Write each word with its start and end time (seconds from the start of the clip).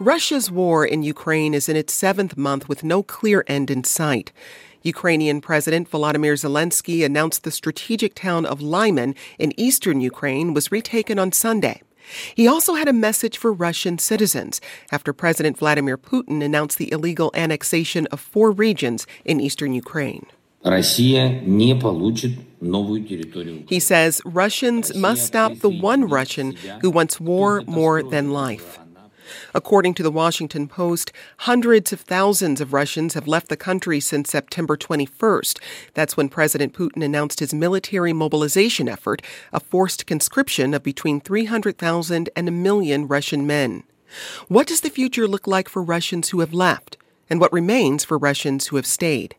Russia's 0.00 0.50
war 0.50 0.86
in 0.86 1.02
Ukraine 1.02 1.52
is 1.52 1.68
in 1.68 1.76
its 1.76 1.92
seventh 1.92 2.34
month 2.34 2.70
with 2.70 2.82
no 2.82 3.02
clear 3.02 3.44
end 3.46 3.70
in 3.70 3.84
sight. 3.84 4.32
Ukrainian 4.82 5.42
President 5.42 5.90
Volodymyr 5.90 6.36
Zelensky 6.40 7.04
announced 7.04 7.44
the 7.44 7.50
strategic 7.50 8.14
town 8.14 8.46
of 8.46 8.62
Lyman 8.62 9.14
in 9.38 9.52
eastern 9.60 10.00
Ukraine 10.00 10.54
was 10.54 10.72
retaken 10.72 11.18
on 11.18 11.32
Sunday. 11.32 11.82
He 12.34 12.48
also 12.48 12.76
had 12.76 12.88
a 12.88 12.94
message 12.94 13.36
for 13.36 13.52
Russian 13.52 13.98
citizens 13.98 14.62
after 14.90 15.12
President 15.12 15.58
Vladimir 15.58 15.98
Putin 15.98 16.42
announced 16.42 16.78
the 16.78 16.90
illegal 16.92 17.30
annexation 17.34 18.06
of 18.06 18.20
four 18.20 18.52
regions 18.52 19.06
in 19.26 19.38
eastern 19.38 19.74
Ukraine. 19.74 20.24
He 23.68 23.80
says 23.80 24.22
Russians 24.24 24.94
must 24.94 25.26
stop 25.26 25.56
the 25.56 25.68
one 25.68 26.08
Russian 26.08 26.56
who 26.80 26.90
wants 26.90 27.20
war 27.20 27.62
more 27.66 28.02
than 28.02 28.30
life. 28.30 28.79
According 29.54 29.94
to 29.94 30.02
the 30.02 30.10
Washington 30.10 30.68
Post, 30.68 31.12
hundreds 31.38 31.92
of 31.92 32.00
thousands 32.00 32.60
of 32.60 32.72
Russians 32.72 33.14
have 33.14 33.26
left 33.26 33.48
the 33.48 33.56
country 33.56 34.00
since 34.00 34.30
September 34.30 34.76
21st. 34.76 35.58
That's 35.94 36.16
when 36.16 36.28
President 36.28 36.72
Putin 36.72 37.04
announced 37.04 37.40
his 37.40 37.54
military 37.54 38.12
mobilization 38.12 38.88
effort, 38.88 39.22
a 39.52 39.60
forced 39.60 40.06
conscription 40.06 40.74
of 40.74 40.82
between 40.82 41.20
300,000 41.20 42.30
and 42.34 42.48
a 42.48 42.52
million 42.52 43.06
Russian 43.06 43.46
men. 43.46 43.84
What 44.48 44.66
does 44.66 44.80
the 44.80 44.90
future 44.90 45.28
look 45.28 45.46
like 45.46 45.68
for 45.68 45.82
Russians 45.82 46.30
who 46.30 46.40
have 46.40 46.52
left? 46.52 46.96
And 47.28 47.40
what 47.40 47.52
remains 47.52 48.04
for 48.04 48.18
Russians 48.18 48.66
who 48.66 48.76
have 48.76 48.86
stayed? 48.86 49.36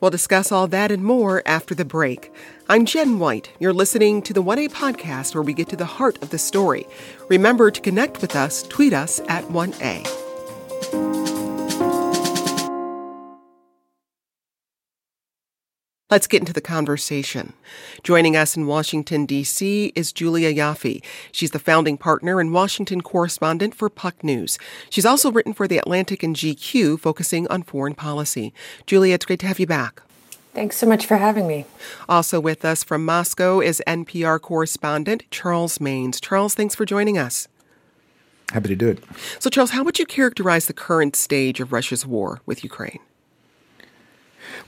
We'll 0.00 0.10
discuss 0.10 0.52
all 0.52 0.66
that 0.68 0.90
and 0.90 1.02
more 1.02 1.42
after 1.46 1.74
the 1.74 1.84
break. 1.84 2.30
I'm 2.68 2.84
Jen 2.84 3.18
White. 3.18 3.50
You're 3.58 3.72
listening 3.72 4.20
to 4.22 4.34
the 4.34 4.42
1A 4.42 4.68
podcast 4.70 5.34
where 5.34 5.42
we 5.42 5.54
get 5.54 5.70
to 5.70 5.76
the 5.76 5.86
heart 5.86 6.22
of 6.22 6.30
the 6.30 6.38
story. 6.38 6.86
Remember 7.28 7.70
to 7.70 7.80
connect 7.80 8.20
with 8.20 8.36
us, 8.36 8.62
tweet 8.64 8.92
us 8.92 9.20
at 9.28 9.44
1A. 9.44 11.15
Let's 16.08 16.28
get 16.28 16.40
into 16.40 16.52
the 16.52 16.60
conversation. 16.60 17.52
Joining 18.04 18.36
us 18.36 18.56
in 18.56 18.68
Washington, 18.68 19.26
D.C. 19.26 19.90
is 19.96 20.12
Julia 20.12 20.54
Ioffe. 20.54 21.02
She's 21.32 21.50
the 21.50 21.58
founding 21.58 21.98
partner 21.98 22.38
and 22.38 22.52
Washington 22.52 23.00
correspondent 23.00 23.74
for 23.74 23.90
Puck 23.90 24.22
News. 24.22 24.56
She's 24.88 25.04
also 25.04 25.32
written 25.32 25.52
for 25.52 25.66
The 25.66 25.78
Atlantic 25.78 26.22
and 26.22 26.36
GQ, 26.36 27.00
focusing 27.00 27.48
on 27.48 27.64
foreign 27.64 27.96
policy. 27.96 28.54
Julia, 28.86 29.14
it's 29.14 29.24
great 29.24 29.40
to 29.40 29.48
have 29.48 29.58
you 29.58 29.66
back. 29.66 30.00
Thanks 30.54 30.76
so 30.76 30.86
much 30.86 31.06
for 31.06 31.16
having 31.16 31.48
me. 31.48 31.64
Also 32.08 32.38
with 32.38 32.64
us 32.64 32.84
from 32.84 33.04
Moscow 33.04 33.58
is 33.58 33.82
NPR 33.84 34.40
correspondent 34.40 35.24
Charles 35.32 35.78
Maynes. 35.78 36.20
Charles, 36.20 36.54
thanks 36.54 36.76
for 36.76 36.84
joining 36.84 37.18
us. 37.18 37.48
Happy 38.52 38.68
to 38.68 38.76
do 38.76 38.88
it. 38.90 39.02
So, 39.40 39.50
Charles, 39.50 39.72
how 39.72 39.82
would 39.82 39.98
you 39.98 40.06
characterize 40.06 40.66
the 40.66 40.72
current 40.72 41.16
stage 41.16 41.58
of 41.58 41.72
Russia's 41.72 42.06
war 42.06 42.42
with 42.46 42.62
Ukraine? 42.62 43.00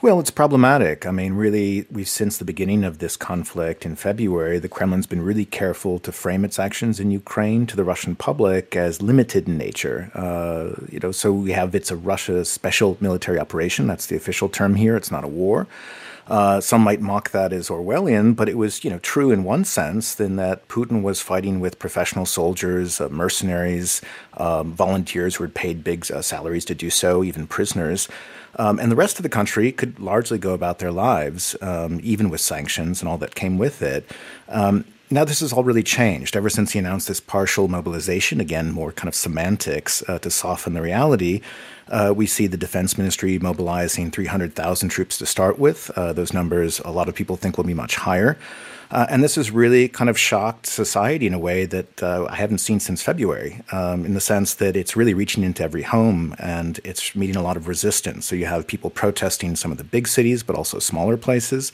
Well, 0.01 0.21
it's 0.21 0.31
problematic. 0.31 1.07
I 1.07 1.11
mean, 1.11 1.35
really, 1.35 1.87
we've 1.91 2.09
since 2.09 2.39
the 2.39 2.45
beginning 2.45 2.85
of 2.85 2.99
this 2.99 3.17
conflict 3.17 3.85
in 3.85 3.97
February, 3.97 4.59
the 4.59 4.69
Kremlin's 4.69 5.07
been 5.07 5.23
really 5.23 5.45
careful 5.45 5.99
to 6.01 6.13
frame 6.13 6.45
its 6.45 6.59
actions 6.59 7.01
in 7.01 7.11
Ukraine 7.11 7.67
to 7.67 7.77
the 7.77 7.85
Russian 7.85 8.15
public 8.15 8.77
as 8.77 9.03
limited 9.03 9.49
in 9.49 9.59
nature. 9.59 10.11
Uh, 10.15 10.81
you 10.89 11.01
know, 11.01 11.13
so 11.13 11.33
we 11.33 11.53
have 11.53 11.75
it's 11.75 11.91
a 11.91 11.97
Russia 11.97 12.45
special 12.45 12.97
military 13.01 13.39
operation. 13.39 13.87
That's 13.87 14.07
the 14.07 14.17
official 14.17 14.49
term 14.49 14.77
here. 14.77 14.97
It's 14.97 15.11
not 15.11 15.25
a 15.25 15.29
war. 15.29 15.67
Uh, 16.29 16.61
some 16.61 16.83
might 16.83 17.01
mock 17.01 17.31
that 17.31 17.53
as 17.53 17.71
Orwellian, 17.71 18.37
but 18.37 18.49
it 18.49 18.59
was, 18.59 18.85
you 18.85 18.91
know, 18.91 18.99
true 18.99 19.31
in 19.31 19.45
one 19.45 19.65
sense, 19.65 20.21
in 20.21 20.37
that 20.37 20.69
Putin 20.69 21.03
was 21.03 21.23
fighting 21.23 21.59
with 21.59 21.79
professional 21.79 22.27
soldiers, 22.27 23.01
uh, 23.01 23.09
mercenaries, 23.09 24.03
um, 24.37 24.75
volunteers 24.75 25.37
who 25.37 25.45
were 25.45 25.49
paid 25.49 25.83
big 25.83 26.11
uh, 26.13 26.21
salaries 26.21 26.67
to 26.67 26.75
do 26.75 26.91
so, 26.91 27.25
even 27.25 27.47
prisoners. 27.47 28.09
Um, 28.57 28.79
and 28.79 28.91
the 28.91 28.97
rest 28.97 29.19
of 29.19 29.23
the 29.23 29.29
country 29.29 29.73
could 29.73 29.99
largely 29.99 30.39
go 30.39 30.53
about 30.53 30.81
their 30.81 30.93
lives, 30.93 31.57
um, 31.63 32.01
even 32.03 32.29
with 32.29 32.41
sanctions 32.41 33.01
and 33.01 33.09
all 33.09 33.19
that 33.19 33.35
came 33.35 33.57
with 33.57 33.81
it. 33.83 34.11
Um, 34.49 34.85
now, 35.11 35.25
this 35.25 35.41
has 35.41 35.53
all 35.53 35.65
really 35.65 35.83
changed 35.83 36.37
ever 36.37 36.51
since 36.51 36.73
he 36.73 36.79
announced 36.79 37.09
this 37.09 37.21
partial 37.21 37.69
mobilization. 37.69 38.41
Again, 38.41 38.73
more 38.73 38.93
kind 38.93 39.09
of 39.09 39.15
semantics 39.15 40.03
uh, 40.07 40.19
to 40.19 40.31
soften 40.31 40.75
the 40.75 40.83
reality. 40.83 41.41
Uh, 41.89 42.13
we 42.15 42.27
see 42.27 42.47
the 42.47 42.59
defense 42.59 42.99
ministry 42.99 43.39
mobilizing 43.39 44.11
300,000 44.11 44.91
troops 44.91 45.17
to 45.19 45.25
start 45.25 45.59
with. 45.59 45.91
Uh, 45.97 46.13
those 46.13 46.35
numbers, 46.35 46.81
a 46.81 46.91
lot 46.91 47.09
of 47.09 47.15
people 47.15 47.37
think, 47.37 47.57
will 47.57 47.65
be 47.65 47.73
much 47.75 47.97
higher. 47.97 48.37
Uh, 48.91 49.07
and 49.11 49.23
this 49.23 49.35
has 49.35 49.51
really 49.51 49.89
kind 49.89 50.09
of 50.09 50.19
shocked 50.19 50.67
society 50.67 51.27
in 51.27 51.35
a 51.35 51.39
way 51.39 51.67
that 51.67 52.03
uh, 52.03 52.27
I 52.29 52.37
haven't 52.37 52.59
seen 52.59 52.81
since 52.81 53.03
February, 53.03 53.61
um, 53.71 54.05
in 54.05 54.15
the 54.15 54.21
sense 54.21 54.55
that 54.55 54.77
it's 54.77 54.97
really 54.97 55.13
reaching 55.15 55.43
into 55.43 55.63
every 55.63 55.83
home 55.83 56.35
and 56.39 56.81
it's 56.85 57.15
meeting 57.15 57.37
a 57.37 57.43
lot 57.43 57.57
of 57.57 57.69
resistance. 57.69 58.27
So 58.27 58.37
you 58.37 58.47
have 58.47 58.67
people 58.67 58.89
protesting 58.89 59.57
some 59.57 59.73
of 59.73 59.79
the 59.79 59.85
big 59.85 60.09
cities, 60.09 60.43
but 60.43 60.57
also 60.57 60.79
smaller 60.79 61.17
places. 61.19 61.71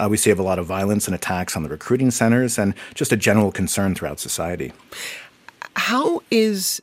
Uh, 0.00 0.08
we 0.08 0.16
see 0.16 0.30
a 0.30 0.34
lot 0.34 0.58
of 0.58 0.66
violence 0.66 1.06
and 1.06 1.14
attacks 1.14 1.56
on 1.56 1.62
the 1.62 1.68
recruiting 1.68 2.10
centers 2.10 2.58
and 2.58 2.74
just 2.94 3.12
a 3.12 3.16
general 3.16 3.52
concern 3.52 3.94
throughout 3.94 4.18
society. 4.18 4.72
How 5.76 6.22
is 6.30 6.80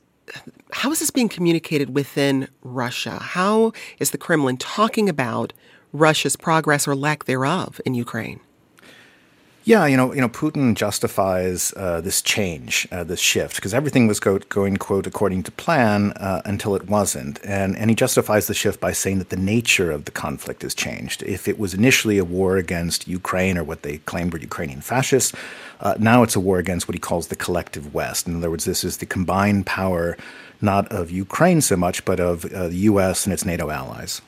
how 0.72 0.92
is 0.92 1.00
this 1.00 1.10
being 1.10 1.30
communicated 1.30 1.96
within 1.96 2.48
Russia? 2.62 3.18
How 3.20 3.72
is 4.00 4.12
the 4.12 4.18
Kremlin 4.18 4.58
talking 4.58 5.08
about 5.08 5.54
Russia's 5.94 6.36
progress 6.36 6.88
or 6.88 6.96
lack 6.96 7.26
thereof 7.26 7.80
in 7.86 7.94
Ukraine? 7.94 8.42
Yeah, 9.68 9.86
you 9.86 9.98
know, 9.98 10.14
you 10.14 10.22
know, 10.22 10.30
Putin 10.30 10.76
justifies 10.76 11.74
uh, 11.76 12.00
this 12.00 12.22
change, 12.22 12.88
uh, 12.90 13.04
this 13.04 13.20
shift, 13.20 13.58
because 13.58 13.74
everything 13.74 14.08
was 14.08 14.18
go- 14.18 14.40
going 14.40 14.78
quote 14.78 15.06
according 15.06 15.44
to 15.44 15.52
plan 15.52 16.14
uh, 16.14 16.42
until 16.46 16.74
it 16.74 16.88
wasn't, 16.88 17.44
and 17.44 17.76
and 17.76 17.90
he 17.90 17.96
justifies 17.96 18.48
the 18.48 18.54
shift 18.54 18.80
by 18.80 18.94
saying 18.94 19.18
that 19.18 19.28
the 19.28 19.36
nature 19.36 19.92
of 19.92 20.06
the 20.06 20.12
conflict 20.12 20.62
has 20.62 20.74
changed. 20.74 21.22
If 21.24 21.50
it 21.50 21.60
was 21.60 21.74
initially 21.74 22.18
a 22.18 22.24
war 22.24 22.56
against 22.56 23.10
Ukraine 23.10 23.58
or 23.58 23.66
what 23.66 23.82
they 23.82 23.98
claimed 24.12 24.32
were 24.32 24.40
Ukrainian 24.40 24.80
fascists, 24.80 25.36
uh, 25.82 25.96
now 26.00 26.24
it's 26.24 26.38
a 26.38 26.40
war 26.40 26.60
against 26.60 26.88
what 26.88 26.96
he 26.96 27.00
calls 27.00 27.28
the 27.28 27.36
collective 27.36 27.94
West. 27.94 28.26
In 28.26 28.38
other 28.38 28.50
words, 28.50 28.64
this 28.64 28.86
is 28.86 28.96
the 28.98 29.06
combined 29.06 29.66
power 29.66 30.16
not 30.62 30.90
of 30.94 31.12
Ukraine 31.12 31.60
so 31.60 31.76
much, 31.76 32.06
but 32.06 32.22
of 32.22 32.46
uh, 32.46 32.70
the 32.70 32.82
U.S. 32.92 33.26
and 33.26 33.34
its 33.34 33.44
NATO 33.44 33.70
allies. 33.70 34.22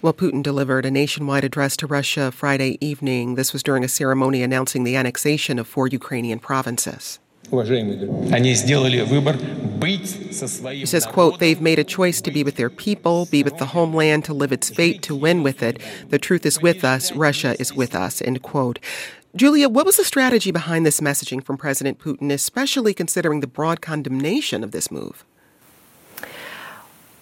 Well, 0.00 0.12
Putin 0.12 0.44
delivered 0.44 0.86
a 0.86 0.92
nationwide 0.92 1.42
address 1.42 1.76
to 1.78 1.88
Russia 1.88 2.30
Friday 2.30 2.78
evening. 2.80 3.34
This 3.34 3.52
was 3.52 3.64
during 3.64 3.82
a 3.82 3.88
ceremony 3.88 4.44
announcing 4.44 4.84
the 4.84 4.94
annexation 4.94 5.58
of 5.58 5.66
four 5.66 5.88
Ukrainian 5.88 6.38
provinces. 6.38 7.18
He 7.50 7.56
says, 10.86 11.06
quote, 11.06 11.40
they've 11.40 11.60
made 11.60 11.80
a 11.80 11.84
choice 11.84 12.20
to 12.20 12.30
be 12.30 12.44
with 12.44 12.54
their 12.54 12.70
people, 12.70 13.26
be 13.26 13.42
with 13.42 13.58
the 13.58 13.66
homeland, 13.66 14.24
to 14.26 14.34
live 14.34 14.52
its 14.52 14.70
fate, 14.70 15.02
to 15.02 15.16
win 15.16 15.42
with 15.42 15.64
it. 15.64 15.82
The 16.10 16.20
truth 16.20 16.46
is 16.46 16.62
with 16.62 16.84
us. 16.84 17.10
Russia 17.12 17.56
is 17.58 17.74
with 17.74 17.96
us, 17.96 18.22
end 18.22 18.40
quote. 18.42 18.78
Julia, 19.34 19.68
what 19.68 19.84
was 19.84 19.96
the 19.96 20.04
strategy 20.04 20.52
behind 20.52 20.86
this 20.86 21.00
messaging 21.00 21.42
from 21.42 21.56
President 21.56 21.98
Putin, 21.98 22.32
especially 22.32 22.94
considering 22.94 23.40
the 23.40 23.48
broad 23.48 23.80
condemnation 23.80 24.62
of 24.62 24.70
this 24.70 24.92
move? 24.92 25.24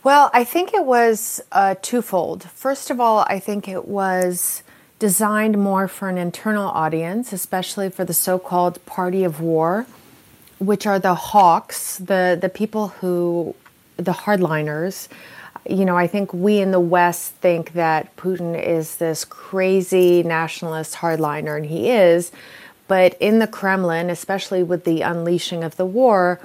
Well, 0.06 0.30
I 0.32 0.44
think 0.44 0.72
it 0.72 0.84
was 0.84 1.42
uh, 1.50 1.74
twofold. 1.82 2.44
First 2.44 2.92
of 2.92 3.00
all, 3.00 3.26
I 3.28 3.40
think 3.40 3.66
it 3.66 3.88
was 3.88 4.62
designed 5.00 5.58
more 5.58 5.88
for 5.88 6.08
an 6.08 6.16
internal 6.16 6.68
audience, 6.68 7.32
especially 7.32 7.90
for 7.90 8.04
the 8.04 8.14
so 8.14 8.38
called 8.38 8.86
party 8.86 9.24
of 9.24 9.40
war, 9.40 9.84
which 10.60 10.86
are 10.86 11.00
the 11.00 11.16
hawks, 11.16 11.98
the, 11.98 12.38
the 12.40 12.48
people 12.48 12.86
who, 13.00 13.56
the 13.96 14.12
hardliners. 14.12 15.08
You 15.68 15.84
know, 15.84 15.96
I 15.96 16.06
think 16.06 16.32
we 16.32 16.60
in 16.60 16.70
the 16.70 16.78
West 16.78 17.32
think 17.40 17.72
that 17.72 18.14
Putin 18.14 18.54
is 18.62 18.98
this 18.98 19.24
crazy 19.24 20.22
nationalist 20.22 20.94
hardliner, 20.94 21.56
and 21.56 21.66
he 21.66 21.90
is. 21.90 22.30
But 22.86 23.16
in 23.18 23.40
the 23.40 23.48
Kremlin, 23.48 24.10
especially 24.10 24.62
with 24.62 24.84
the 24.84 25.02
unleashing 25.02 25.64
of 25.64 25.74
the 25.74 25.84
war, 25.84 26.38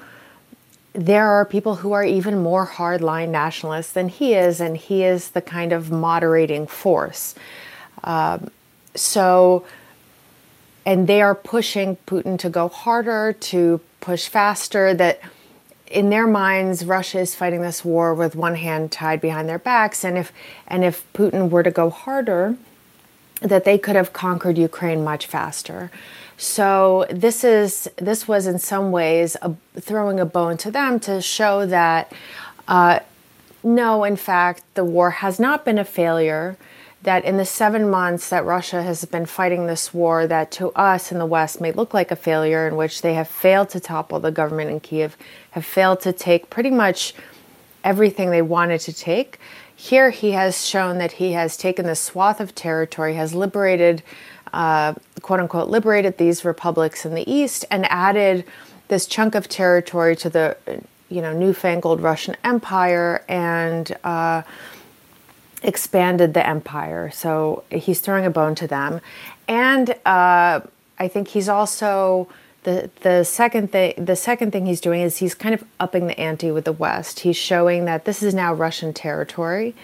there 0.93 1.29
are 1.29 1.45
people 1.45 1.75
who 1.77 1.93
are 1.93 2.03
even 2.03 2.41
more 2.41 2.67
hardline 2.67 3.29
nationalists 3.29 3.93
than 3.93 4.09
he 4.09 4.33
is, 4.33 4.59
and 4.59 4.75
he 4.75 5.03
is 5.03 5.29
the 5.29 5.41
kind 5.41 5.71
of 5.71 5.89
moderating 5.89 6.67
force. 6.67 7.33
Um, 8.03 8.51
so, 8.93 9.65
and 10.85 11.07
they 11.07 11.21
are 11.21 11.35
pushing 11.35 11.95
Putin 12.07 12.37
to 12.39 12.49
go 12.49 12.67
harder, 12.67 13.33
to 13.33 13.79
push 14.01 14.27
faster, 14.27 14.93
that 14.93 15.21
in 15.87 16.09
their 16.09 16.27
minds, 16.27 16.85
Russia 16.85 17.19
is 17.19 17.35
fighting 17.35 17.61
this 17.61 17.85
war 17.85 18.13
with 18.13 18.35
one 18.35 18.55
hand 18.55 18.91
tied 18.91 19.21
behind 19.21 19.47
their 19.47 19.59
backs, 19.59 20.03
and 20.03 20.17
if 20.17 20.31
and 20.67 20.83
if 20.83 21.05
Putin 21.13 21.49
were 21.49 21.63
to 21.63 21.71
go 21.71 21.89
harder, 21.89 22.57
that 23.41 23.63
they 23.63 23.77
could 23.77 23.95
have 23.95 24.13
conquered 24.13 24.57
Ukraine 24.57 25.03
much 25.03 25.25
faster. 25.25 25.91
So 26.41 27.05
this 27.11 27.43
is 27.43 27.87
this 27.97 28.27
was 28.27 28.47
in 28.47 28.57
some 28.57 28.91
ways 28.91 29.37
a, 29.43 29.53
throwing 29.79 30.19
a 30.19 30.25
bone 30.25 30.57
to 30.57 30.71
them 30.71 30.99
to 31.01 31.21
show 31.21 31.67
that 31.67 32.11
uh, 32.67 33.01
no, 33.63 34.03
in 34.03 34.15
fact, 34.15 34.63
the 34.73 34.83
war 34.83 35.11
has 35.11 35.39
not 35.39 35.63
been 35.63 35.77
a 35.77 35.85
failure. 35.85 36.57
That 37.03 37.25
in 37.25 37.37
the 37.37 37.45
seven 37.45 37.91
months 37.91 38.29
that 38.29 38.43
Russia 38.43 38.81
has 38.81 39.05
been 39.05 39.27
fighting 39.27 39.67
this 39.67 39.93
war, 39.93 40.25
that 40.25 40.49
to 40.53 40.69
us 40.71 41.11
in 41.11 41.19
the 41.19 41.27
West 41.27 41.61
may 41.61 41.71
look 41.71 41.93
like 41.93 42.09
a 42.09 42.15
failure, 42.15 42.67
in 42.67 42.75
which 42.75 43.03
they 43.03 43.13
have 43.13 43.27
failed 43.27 43.69
to 43.69 43.79
topple 43.79 44.19
the 44.19 44.31
government 44.31 44.71
in 44.71 44.79
Kiev, 44.79 45.17
have 45.51 45.65
failed 45.65 46.01
to 46.01 46.11
take 46.11 46.49
pretty 46.49 46.71
much 46.71 47.13
everything 47.83 48.31
they 48.31 48.41
wanted 48.41 48.81
to 48.81 48.93
take. 48.93 49.39
Here, 49.75 50.09
he 50.09 50.31
has 50.31 50.65
shown 50.65 50.97
that 50.97 51.13
he 51.13 51.33
has 51.33 51.55
taken 51.55 51.85
the 51.85 51.95
swath 51.95 52.39
of 52.39 52.55
territory, 52.55 53.13
has 53.13 53.35
liberated, 53.35 54.01
uh, 54.53 54.93
quote 55.21 55.39
unquote, 55.39 55.69
liberated 55.69 56.17
these 56.17 56.43
republics 56.45 57.05
in 57.05 57.15
the 57.15 57.29
east, 57.31 57.65
and 57.71 57.85
added 57.91 58.45
this 58.87 59.05
chunk 59.05 59.35
of 59.35 59.47
territory 59.47 60.15
to 60.17 60.29
the, 60.29 60.57
you 61.09 61.21
know, 61.21 61.33
newfangled 61.33 62.01
Russian 62.01 62.35
Empire 62.43 63.23
and. 63.27 63.95
Uh, 64.03 64.43
expanded 65.63 66.33
the 66.33 66.45
empire. 66.45 67.11
So 67.13 67.63
he's 67.71 67.99
throwing 67.99 68.25
a 68.25 68.31
bone 68.31 68.55
to 68.55 68.67
them. 68.67 68.99
And 69.47 69.91
uh, 70.05 70.61
I 70.97 71.07
think 71.07 71.29
he's 71.29 71.49
also 71.49 72.27
the 72.63 72.89
the 73.01 73.23
second 73.23 73.71
thing 73.71 73.93
the 73.97 74.15
second 74.15 74.51
thing 74.51 74.65
he's 74.65 74.81
doing 74.81 75.01
is 75.01 75.17
he's 75.17 75.33
kind 75.33 75.53
of 75.53 75.63
upping 75.79 76.07
the 76.07 76.19
ante 76.19 76.51
with 76.51 76.65
the 76.65 76.71
West. 76.71 77.21
He's 77.21 77.37
showing 77.37 77.85
that 77.85 78.05
this 78.05 78.21
is 78.21 78.33
now 78.33 78.53
Russian 78.53 78.93
territory. 78.93 79.75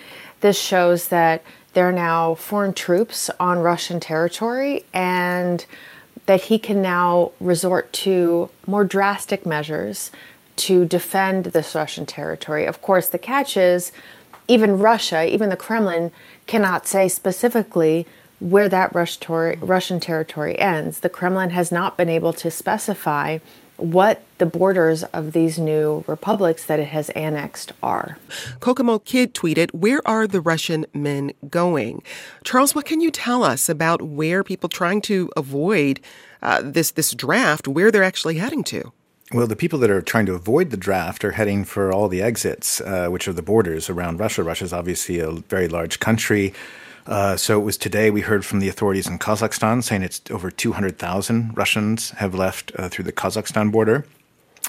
This 0.42 0.60
shows 0.60 1.08
that 1.08 1.42
there 1.74 1.88
are 1.88 1.92
now 1.92 2.36
foreign 2.36 2.74
troops 2.74 3.30
on 3.40 3.60
Russian 3.60 4.00
territory 4.00 4.86
and 4.94 5.66
that 6.26 6.44
he 6.44 6.60
can 6.60 6.82
now 6.82 7.32
resort 7.40 7.94
to 7.94 8.50
more 8.66 8.84
drastic 8.84 9.46
measures 9.46 10.12
to 10.58 10.86
defend 10.86 11.46
this 11.46 11.76
Russian 11.76 12.06
territory. 12.06 12.66
Of 12.66 12.82
course, 12.82 13.10
the 13.10 13.20
catch 13.20 13.56
is 13.56 13.92
even 14.48 14.80
Russia, 14.80 15.32
even 15.32 15.50
the 15.50 15.56
Kremlin, 15.56 16.12
cannot 16.48 16.88
say 16.88 17.08
specifically 17.08 18.08
where 18.40 18.70
that 18.70 18.94
Russian 18.94 20.00
territory 20.00 20.58
ends. 20.60 21.00
The 21.00 21.10
Kremlin 21.10 21.52
has 21.52 21.72
not 21.72 21.98
been 21.98 22.10
able 22.10 22.34
to 22.34 22.50
specify 22.52 23.40
what 23.78 24.24
the 24.40 24.46
borders 24.46 25.04
of 25.04 25.32
these 25.32 25.58
new 25.58 26.04
republics 26.08 26.66
that 26.66 26.80
it 26.80 26.88
has 26.88 27.10
annexed 27.12 27.72
are. 27.82 28.18
Kokomo 28.60 29.00
Kid 29.00 29.34
tweeted, 29.34 29.74
Where 29.74 30.06
are 30.08 30.28
the 30.28 30.42
Russian 30.42 30.86
men 30.94 31.32
going? 31.50 32.04
Charles, 32.44 32.76
what 32.76 32.86
can 32.86 33.02
you 33.02 33.12
tell 33.12 33.44
us 33.44 33.70
about 33.70 34.02
where 34.02 34.44
people 34.44 34.70
trying 34.70 35.02
to 35.02 35.32
avoid 35.38 36.00
uh, 36.42 36.62
this, 36.64 36.92
this 36.92 37.14
draft, 37.14 37.68
where 37.68 37.92
they're 37.92 38.04
actually 38.04 38.38
heading 38.38 38.64
to? 38.66 38.92
Well, 39.34 39.48
the 39.48 39.58
people 39.58 39.80
that 39.80 39.90
are 39.90 40.02
trying 40.02 40.26
to 40.28 40.36
avoid 40.36 40.70
the 40.70 40.78
draft 40.78 41.26
are 41.26 41.32
heading 41.32 41.66
for 41.66 41.92
all 41.92 42.08
the 42.08 42.22
exits, 42.22 42.80
uh, 42.80 43.10
which 43.10 43.28
are 43.28 43.34
the 43.34 43.42
borders 43.42 43.90
around 43.90 44.20
Russia. 44.20 44.42
Russia 44.42 44.64
is 44.64 44.72
obviously 44.72 45.20
a 45.20 45.32
very 45.32 45.68
large 45.68 46.00
country. 46.00 46.54
Uh, 47.08 47.38
so 47.38 47.60
it 47.60 47.64
was 47.64 47.78
today 47.78 48.12
we 48.12 48.22
heard 48.22 48.46
from 48.46 48.60
the 48.60 48.68
authorities 48.68 49.08
in 49.08 49.18
Kazakhstan 49.18 49.82
saying 49.82 50.04
it's 50.04 50.22
over 50.30 50.52
200,000 50.52 51.58
Russians 51.58 52.12
have 52.12 52.36
left 52.36 52.72
uh, 52.78 52.90
through 52.90 53.06
the 53.06 53.14
Kazakhstan 53.14 53.72
border. 53.72 54.06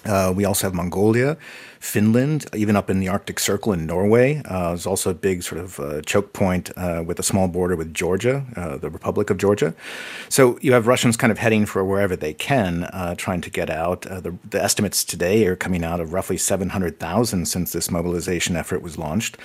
Uh, 0.05 0.33
we 0.35 0.45
also 0.45 0.67
have 0.67 0.75
Mongolia, 0.75 1.37
Finland, 1.81 2.47
even 2.55 2.77
up 2.77 2.89
in 2.89 3.01
the 3.01 3.09
Arctic 3.09 3.41
Circle 3.41 3.73
in 3.73 3.85
Norway. 3.85 4.43
Uh, 4.45 4.69
there's 4.69 4.87
also 4.87 5.11
a 5.11 5.15
big 5.15 5.43
sort 5.43 5.61
of 5.61 5.81
uh, 5.81 6.01
choke 6.03 6.33
point 6.33 6.71
uh, 6.77 7.03
with 7.05 7.19
a 7.19 7.23
small 7.23 7.49
border 7.49 7.75
with 7.75 7.93
Georgia, 7.93 8.45
uh, 8.57 8.77
the 8.77 8.91
Republic 8.91 9.29
of 9.29 9.39
Georgia. 9.39 9.75
So 10.29 10.59
you 10.63 10.73
have 10.73 10.87
Russians 10.87 11.17
kind 11.17 11.33
of 11.33 11.39
heading 11.39 11.67
for 11.67 11.85
wherever 11.85 12.15
they 12.15 12.33
can, 12.33 12.89
trying 13.17 13.41
to 13.41 13.51
get 13.51 13.71
out. 13.71 14.03
The, 14.03 14.37
the, 14.49 14.63
estimates 14.63 15.03
today 15.03 15.47
are 15.47 15.57
coming 15.57 15.85
out 15.85 16.01
of 16.01 16.13
roughly 16.13 16.37
700,000 16.37 17.47
since 17.47 17.73
this 17.73 17.91
mobilization 17.91 18.57
effort 18.57 18.83
was 18.83 18.99
launched. 18.99 19.37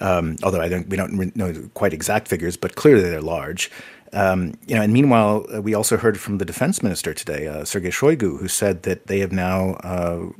Um, 0.00 0.36
although 0.42 0.60
I 0.60 0.68
don't, 0.68 0.88
we 0.88 0.96
don't 0.96 1.36
know 1.36 1.68
quite 1.74 1.92
exact 1.92 2.28
figures, 2.28 2.56
but 2.56 2.74
clearly 2.74 3.02
they're 3.02 3.20
large. 3.20 3.70
Um, 4.12 4.54
you 4.66 4.74
know, 4.74 4.82
and 4.82 4.92
meanwhile, 4.92 5.46
uh, 5.54 5.62
we 5.62 5.74
also 5.74 5.96
heard 5.96 6.18
from 6.18 6.38
the 6.38 6.44
defense 6.44 6.82
minister 6.82 7.14
today, 7.14 7.46
uh, 7.46 7.64
Sergei 7.64 7.90
Shoigu, 7.90 8.40
who 8.40 8.48
said 8.48 8.82
that 8.82 9.06
they 9.06 9.20
have 9.20 9.30
now 9.30 9.74
uh, 9.84 10.30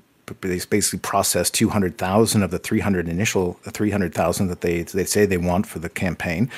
they 0.41 0.61
basically 0.71 0.99
processed 1.01 1.55
200,000 1.55 2.43
of 2.43 2.51
the 2.51 2.59
300 2.59 3.09
initial 3.09 3.55
300,000 3.65 4.49
that 4.49 4.61
they 4.61 4.83
they 4.83 5.05
say 5.05 5.27
they 5.27 5.39
want 5.39 5.67
for 5.67 5.79
the 5.79 5.89
campaign. 5.89 6.51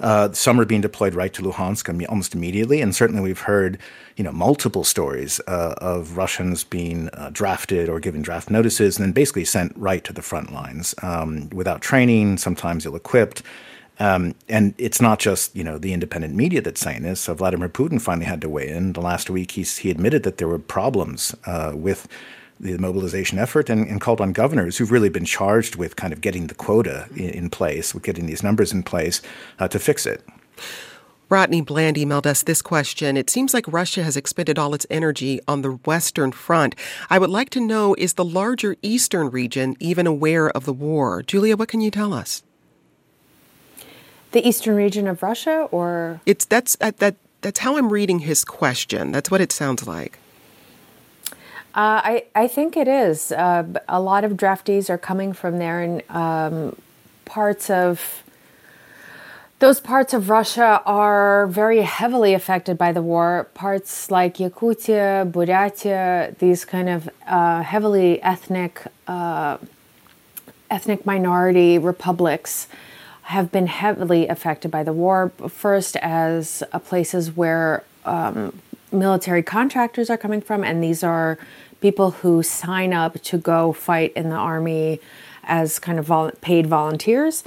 Uh, 0.00 0.32
some 0.32 0.58
are 0.58 0.64
being 0.64 0.80
deployed 0.80 1.14
right 1.14 1.32
to 1.34 1.42
Luhansk 1.42 2.08
almost 2.08 2.34
immediately, 2.34 2.80
and 2.80 2.94
certainly 2.94 3.22
we've 3.22 3.40
heard, 3.40 3.78
you 4.16 4.24
know, 4.24 4.32
multiple 4.32 4.84
stories 4.84 5.40
uh, 5.46 5.74
of 5.78 6.16
Russians 6.16 6.64
being 6.64 7.08
uh, 7.10 7.30
drafted 7.32 7.88
or 7.88 8.00
given 8.00 8.22
draft 8.22 8.50
notices 8.50 8.98
and 8.98 9.04
then 9.04 9.12
basically 9.12 9.44
sent 9.44 9.76
right 9.76 10.02
to 10.04 10.12
the 10.12 10.22
front 10.22 10.52
lines 10.52 10.94
um, 11.02 11.50
without 11.50 11.82
training, 11.82 12.38
sometimes 12.38 12.86
ill-equipped. 12.86 13.42
Um, 13.98 14.34
and 14.48 14.74
it's 14.78 15.02
not 15.02 15.18
just 15.18 15.54
you 15.54 15.62
know 15.62 15.76
the 15.76 15.92
independent 15.92 16.34
media 16.34 16.62
that's 16.62 16.80
saying 16.80 17.02
this. 17.02 17.20
So 17.20 17.34
Vladimir 17.34 17.68
Putin 17.68 18.00
finally 18.00 18.24
had 18.24 18.40
to 18.40 18.48
weigh 18.48 18.68
in. 18.68 18.94
The 18.94 19.02
last 19.02 19.28
week, 19.28 19.52
he 19.52 19.62
he 19.62 19.90
admitted 19.90 20.22
that 20.22 20.38
there 20.38 20.48
were 20.48 20.58
problems 20.58 21.34
uh, 21.44 21.72
with 21.74 22.08
the 22.60 22.76
mobilization 22.78 23.38
effort 23.38 23.70
and, 23.70 23.88
and, 23.88 24.00
called 24.00 24.20
on 24.20 24.32
governors 24.32 24.76
who've 24.76 24.92
really 24.92 25.08
been 25.08 25.24
charged 25.24 25.76
with 25.76 25.96
kind 25.96 26.12
of 26.12 26.20
getting 26.20 26.46
the 26.46 26.54
quota 26.54 27.08
in, 27.16 27.30
in 27.30 27.50
place, 27.50 27.94
with 27.94 28.02
getting 28.02 28.26
these 28.26 28.42
numbers 28.42 28.70
in 28.72 28.82
place 28.82 29.22
uh, 29.58 29.66
to 29.66 29.78
fix 29.78 30.04
it. 30.06 30.22
Rodney 31.30 31.60
Bland 31.60 31.96
emailed 31.96 32.26
us 32.26 32.42
this 32.42 32.60
question. 32.60 33.16
It 33.16 33.30
seems 33.30 33.54
like 33.54 33.64
Russia 33.68 34.02
has 34.02 34.16
expended 34.16 34.58
all 34.58 34.74
its 34.74 34.84
energy 34.90 35.40
on 35.46 35.62
the 35.62 35.72
Western 35.84 36.32
Front. 36.32 36.74
I 37.08 37.20
would 37.20 37.30
like 37.30 37.50
to 37.50 37.60
know 37.60 37.94
is 37.96 38.14
the 38.14 38.24
larger 38.24 38.76
Eastern 38.82 39.30
region 39.30 39.76
even 39.78 40.08
aware 40.08 40.50
of 40.50 40.64
the 40.64 40.72
war? 40.72 41.22
Julia, 41.22 41.56
what 41.56 41.68
can 41.68 41.80
you 41.80 41.90
tell 41.90 42.12
us? 42.12 42.42
The 44.32 44.46
Eastern 44.46 44.74
region 44.74 45.06
of 45.06 45.22
Russia, 45.22 45.68
or 45.70 46.20
it's 46.26 46.44
that's 46.44 46.76
uh, 46.80 46.92
that 46.98 47.16
that's 47.40 47.60
how 47.60 47.76
I'm 47.76 47.92
reading 47.92 48.20
his 48.20 48.44
question. 48.44 49.12
That's 49.12 49.30
what 49.30 49.40
it 49.40 49.50
sounds 49.50 49.86
like. 49.86 50.19
Uh, 51.72 52.02
I, 52.02 52.24
I 52.34 52.48
think 52.48 52.76
it 52.76 52.88
is. 52.88 53.30
Uh, 53.30 53.64
a 53.88 54.00
lot 54.00 54.24
of 54.24 54.32
draftees 54.32 54.90
are 54.90 54.98
coming 54.98 55.32
from 55.32 55.58
there, 55.58 55.80
and 55.80 56.02
um, 56.10 56.76
parts 57.24 57.70
of 57.70 58.24
those 59.60 59.78
parts 59.78 60.12
of 60.12 60.30
Russia 60.30 60.82
are 60.84 61.46
very 61.46 61.82
heavily 61.82 62.34
affected 62.34 62.76
by 62.76 62.92
the 62.92 63.02
war. 63.02 63.46
Parts 63.54 64.10
like 64.10 64.38
Yakutia, 64.38 65.30
Buryatia, 65.30 66.36
these 66.38 66.64
kind 66.64 66.88
of 66.88 67.08
uh, 67.26 67.62
heavily 67.62 68.20
ethnic 68.22 68.82
uh, 69.06 69.58
ethnic 70.70 71.04
minority 71.04 71.78
republics 71.78 72.68
have 73.22 73.52
been 73.52 73.66
heavily 73.66 74.26
affected 74.26 74.70
by 74.70 74.82
the 74.82 74.92
war. 74.92 75.30
First, 75.48 75.94
as 75.96 76.64
uh, 76.72 76.78
places 76.80 77.36
where 77.36 77.84
um, 78.04 78.60
military 78.90 79.42
contractors 79.42 80.10
are 80.10 80.16
coming 80.16 80.40
from, 80.40 80.64
and 80.64 80.82
these 80.82 81.04
are 81.04 81.38
people 81.80 82.10
who 82.12 82.42
sign 82.42 82.92
up 82.92 83.20
to 83.22 83.38
go 83.38 83.72
fight 83.72 84.12
in 84.14 84.28
the 84.28 84.36
army 84.36 85.00
as 85.44 85.78
kind 85.78 85.98
of 85.98 86.06
vol- 86.06 86.32
paid 86.40 86.66
volunteers. 86.66 87.42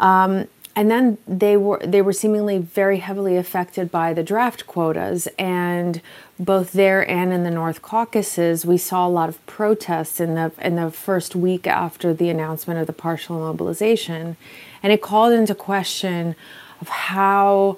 Um, 0.00 0.46
and 0.78 0.88
then 0.88 1.18
they 1.26 1.56
were 1.56 1.80
they 1.84 2.00
were 2.00 2.12
seemingly 2.12 2.58
very 2.58 2.98
heavily 2.98 3.36
affected 3.36 3.90
by 3.90 4.14
the 4.14 4.22
draft 4.22 4.64
quotas 4.68 5.26
and 5.36 6.00
both 6.38 6.70
there 6.70 7.08
and 7.10 7.32
in 7.32 7.42
the 7.42 7.50
North 7.50 7.82
Caucasus 7.82 8.64
we 8.64 8.78
saw 8.78 9.04
a 9.04 9.10
lot 9.10 9.28
of 9.28 9.44
protests 9.46 10.20
in 10.20 10.36
the 10.36 10.52
in 10.62 10.76
the 10.76 10.92
first 10.92 11.34
week 11.34 11.66
after 11.66 12.14
the 12.14 12.28
announcement 12.28 12.78
of 12.78 12.86
the 12.86 12.92
partial 12.92 13.40
mobilization 13.40 14.36
and 14.80 14.92
it 14.92 15.02
called 15.02 15.32
into 15.32 15.52
question 15.52 16.36
of 16.80 16.88
how 16.88 17.76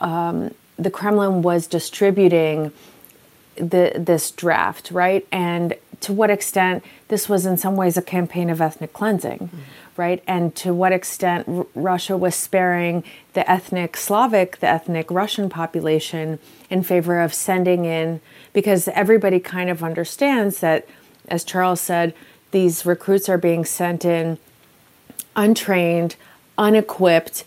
um, 0.00 0.54
the 0.76 0.90
Kremlin 0.90 1.42
was 1.42 1.66
distributing 1.66 2.70
the, 3.56 3.92
this 3.96 4.30
draft, 4.30 4.90
right? 4.90 5.26
And 5.32 5.74
to 6.00 6.12
what 6.12 6.30
extent 6.30 6.84
this 7.08 7.28
was 7.28 7.46
in 7.46 7.56
some 7.56 7.76
ways 7.76 7.96
a 7.96 8.02
campaign 8.02 8.50
of 8.50 8.60
ethnic 8.60 8.92
cleansing, 8.92 9.38
mm-hmm. 9.38 9.58
right? 9.96 10.22
And 10.26 10.54
to 10.56 10.74
what 10.74 10.92
extent 10.92 11.48
R- 11.48 11.66
Russia 11.74 12.16
was 12.16 12.34
sparing 12.34 13.02
the 13.32 13.48
ethnic 13.50 13.96
Slavic, 13.96 14.58
the 14.58 14.68
ethnic 14.68 15.10
Russian 15.10 15.48
population 15.48 16.38
in 16.68 16.82
favor 16.82 17.20
of 17.20 17.32
sending 17.32 17.84
in, 17.84 18.20
because 18.52 18.88
everybody 18.88 19.40
kind 19.40 19.70
of 19.70 19.82
understands 19.82 20.60
that, 20.60 20.86
as 21.28 21.44
Charles 21.44 21.80
said, 21.80 22.14
these 22.50 22.86
recruits 22.86 23.28
are 23.28 23.38
being 23.38 23.64
sent 23.64 24.04
in 24.04 24.38
untrained, 25.34 26.16
unequipped, 26.56 27.44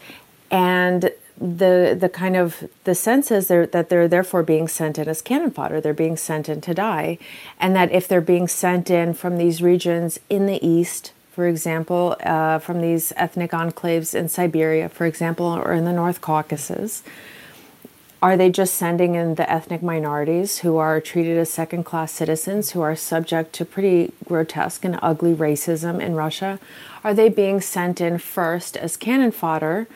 and 0.51 1.11
the 1.39 1.95
the 1.97 2.09
kind 2.09 2.35
of 2.35 2.69
the 2.83 2.93
sense 2.93 3.31
is 3.31 3.47
they're, 3.47 3.65
that 3.67 3.89
they're 3.89 4.09
therefore 4.09 4.43
being 4.43 4.67
sent 4.67 4.97
in 4.97 5.07
as 5.07 5.21
cannon 5.21 5.51
fodder. 5.51 5.79
They're 5.79 5.93
being 5.93 6.17
sent 6.17 6.49
in 6.49 6.59
to 6.61 6.73
die, 6.73 7.17
and 7.59 7.75
that 7.75 7.91
if 7.91 8.07
they're 8.07 8.19
being 8.19 8.47
sent 8.47 8.89
in 8.89 9.13
from 9.13 9.37
these 9.37 9.61
regions 9.61 10.19
in 10.29 10.47
the 10.47 10.65
east, 10.65 11.13
for 11.31 11.47
example, 11.47 12.17
uh, 12.23 12.59
from 12.59 12.81
these 12.81 13.13
ethnic 13.15 13.51
enclaves 13.51 14.13
in 14.13 14.27
Siberia, 14.27 14.89
for 14.89 15.05
example, 15.05 15.45
or 15.45 15.71
in 15.71 15.85
the 15.85 15.93
North 15.93 16.19
Caucasus, 16.19 17.03
are 18.21 18.35
they 18.35 18.49
just 18.49 18.75
sending 18.75 19.15
in 19.15 19.35
the 19.35 19.49
ethnic 19.49 19.81
minorities 19.81 20.59
who 20.59 20.75
are 20.75 20.99
treated 20.99 21.37
as 21.37 21.49
second 21.49 21.85
class 21.85 22.11
citizens, 22.11 22.71
who 22.71 22.81
are 22.81 22.97
subject 22.97 23.53
to 23.53 23.63
pretty 23.63 24.11
grotesque 24.25 24.83
and 24.83 24.99
ugly 25.01 25.33
racism 25.33 26.01
in 26.01 26.15
Russia? 26.15 26.59
Are 27.01 27.13
they 27.13 27.29
being 27.29 27.61
sent 27.61 28.01
in 28.01 28.17
first 28.17 28.75
as 28.75 28.97
cannon 28.97 29.31
fodder 29.31 29.87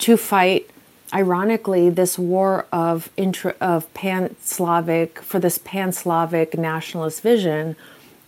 to 0.00 0.16
fight? 0.16 0.68
Ironically, 1.12 1.88
this 1.88 2.18
war 2.18 2.66
of 2.70 3.10
intra, 3.16 3.54
of 3.60 3.92
pan-Slavic 3.94 5.20
for 5.20 5.38
this 5.38 5.58
pan-Slavic 5.58 6.58
nationalist 6.58 7.22
vision 7.22 7.76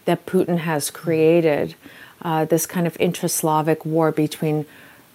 that 0.06 0.24
Putin 0.24 0.58
has 0.58 0.90
created, 0.90 1.74
uh, 2.22 2.46
this 2.46 2.66
kind 2.66 2.86
of 2.86 2.96
intra-Slavic 2.98 3.84
war 3.84 4.12
between 4.12 4.64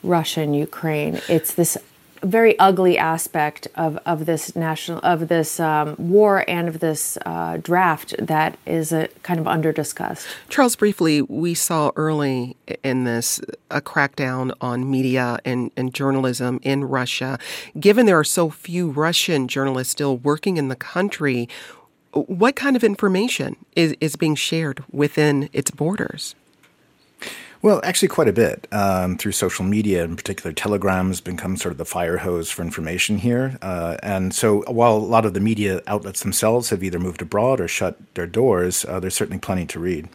Russia 0.03 0.41
and 0.41 0.55
Ukraine. 0.55 1.19
It's 1.27 1.53
this 1.53 1.77
very 2.25 2.57
ugly 2.59 2.97
aspect 2.97 3.67
of, 3.75 3.97
of 4.05 4.25
this 4.25 4.55
national 4.55 4.99
of 4.99 5.27
this 5.27 5.59
um, 5.59 5.95
war 5.97 6.43
and 6.47 6.67
of 6.67 6.79
this 6.79 7.17
uh, 7.25 7.57
draft 7.57 8.15
that 8.17 8.57
is 8.65 8.91
a 8.91 9.07
kind 9.23 9.39
of 9.39 9.47
under 9.47 9.71
discussed. 9.71 10.27
Charles, 10.49 10.75
briefly, 10.75 11.21
we 11.21 11.53
saw 11.53 11.91
early 11.95 12.57
in 12.83 13.03
this 13.03 13.39
a 13.69 13.81
crackdown 13.81 14.53
on 14.59 14.89
media 14.89 15.39
and, 15.45 15.71
and 15.77 15.93
journalism 15.93 16.59
in 16.63 16.83
Russia. 16.83 17.37
Given 17.79 18.05
there 18.05 18.19
are 18.19 18.23
so 18.23 18.49
few 18.49 18.89
Russian 18.89 19.47
journalists 19.47 19.91
still 19.91 20.17
working 20.17 20.57
in 20.57 20.69
the 20.69 20.75
country, 20.75 21.47
what 22.11 22.55
kind 22.55 22.75
of 22.75 22.83
information 22.83 23.57
is, 23.75 23.95
is 23.99 24.15
being 24.15 24.35
shared 24.35 24.83
within 24.91 25.49
its 25.53 25.71
borders? 25.71 26.35
Well, 27.65 27.81
actually, 27.83 28.09
quite 28.09 28.27
a 28.27 28.31
bit 28.31 28.67
um, 28.71 29.17
through 29.17 29.31
social 29.31 29.65
media, 29.65 30.03
in 30.03 30.15
particular, 30.15 30.53
Telegram 30.53 31.07
has 31.07 31.19
become 31.19 31.57
sort 31.57 31.71
of 31.71 31.79
the 31.79 31.85
fire 31.85 32.17
hose 32.17 32.51
for 32.51 32.61
information 32.61 33.17
here. 33.17 33.57
Uh, 33.59 33.97
and 34.03 34.35
so, 34.35 34.61
while 34.67 34.95
a 34.95 34.99
lot 34.99 35.25
of 35.25 35.33
the 35.33 35.39
media 35.39 35.81
outlets 35.87 36.21
themselves 36.21 36.69
have 36.69 36.83
either 36.83 36.99
moved 36.99 37.23
abroad 37.23 37.59
or 37.59 37.67
shut 37.67 37.97
their 38.13 38.27
doors, 38.27 38.85
uh, 38.85 38.99
there's 38.99 39.15
certainly 39.15 39.39
plenty 39.39 39.65
to 39.65 39.79
read. 39.79 40.07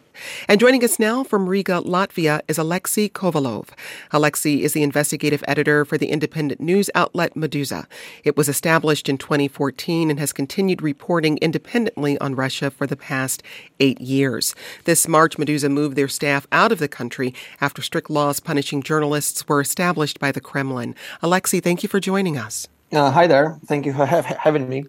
And 0.47 0.59
joining 0.59 0.83
us 0.83 0.99
now 0.99 1.23
from 1.23 1.47
Riga, 1.47 1.81
Latvia, 1.81 2.41
is 2.47 2.57
Alexei 2.57 3.09
Kovalev. 3.09 3.69
Alexei 4.11 4.61
is 4.61 4.73
the 4.73 4.83
investigative 4.83 5.43
editor 5.47 5.85
for 5.85 5.97
the 5.97 6.09
independent 6.09 6.59
news 6.59 6.89
outlet 6.95 7.33
Meduza. 7.33 7.85
It 8.23 8.35
was 8.37 8.49
established 8.49 9.09
in 9.09 9.17
2014 9.17 10.09
and 10.09 10.19
has 10.19 10.33
continued 10.33 10.81
reporting 10.81 11.37
independently 11.37 12.17
on 12.19 12.35
Russia 12.35 12.69
for 12.69 12.85
the 12.85 12.97
past 12.97 13.43
eight 13.79 14.01
years. 14.01 14.53
This 14.85 15.07
March, 15.07 15.37
Meduza 15.37 15.71
moved 15.71 15.95
their 15.95 16.07
staff 16.07 16.47
out 16.51 16.71
of 16.71 16.79
the 16.79 16.87
country 16.87 17.33
after 17.59 17.81
strict 17.81 18.09
laws 18.09 18.39
punishing 18.39 18.81
journalists 18.81 19.47
were 19.47 19.61
established 19.61 20.19
by 20.19 20.31
the 20.31 20.41
Kremlin. 20.41 20.95
Alexei, 21.21 21.59
thank 21.59 21.83
you 21.83 21.89
for 21.89 21.99
joining 21.99 22.37
us. 22.37 22.67
Uh, 22.91 23.09
hi 23.09 23.25
there. 23.25 23.57
Thank 23.67 23.85
you 23.85 23.93
for 23.93 24.05
ha- 24.05 24.21
having 24.39 24.67
me. 24.67 24.83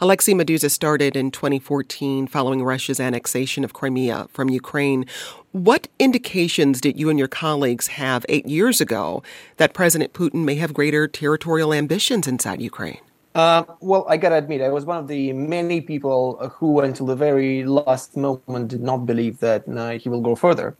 Alexei 0.00 0.32
Meduza 0.32 0.70
started 0.70 1.16
in 1.16 1.32
2014 1.32 2.28
following 2.28 2.62
Russia's 2.62 3.00
annexation 3.00 3.64
of 3.64 3.72
Crimea 3.72 4.28
from 4.32 4.48
Ukraine. 4.48 5.06
What 5.50 5.88
indications 5.98 6.80
did 6.80 7.00
you 7.00 7.10
and 7.10 7.18
your 7.18 7.26
colleagues 7.26 7.88
have 7.88 8.24
eight 8.28 8.46
years 8.46 8.80
ago 8.80 9.24
that 9.56 9.74
President 9.74 10.12
Putin 10.12 10.44
may 10.44 10.54
have 10.54 10.72
greater 10.72 11.08
territorial 11.08 11.74
ambitions 11.74 12.28
inside 12.28 12.62
Ukraine? 12.62 13.00
Uh, 13.34 13.64
well, 13.80 14.06
I 14.08 14.16
gotta 14.16 14.36
admit, 14.36 14.62
I 14.62 14.68
was 14.68 14.84
one 14.84 14.98
of 14.98 15.08
the 15.08 15.32
many 15.32 15.80
people 15.80 16.38
who, 16.56 16.80
until 16.80 17.06
the 17.06 17.16
very 17.16 17.64
last 17.64 18.16
moment, 18.16 18.68
did 18.68 18.82
not 18.82 18.98
believe 18.98 19.40
that 19.40 19.68
uh, 19.68 19.90
he 19.98 20.08
will 20.08 20.20
go 20.20 20.34
further, 20.34 20.76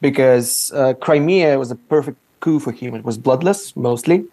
because 0.00 0.72
uh, 0.72 0.94
Crimea 0.94 1.58
was 1.58 1.70
a 1.70 1.76
perfect 1.76 2.18
coup 2.40 2.58
for 2.58 2.72
him. 2.72 2.94
It 2.94 3.04
was 3.04 3.18
bloodless, 3.18 3.76
mostly 3.76 4.26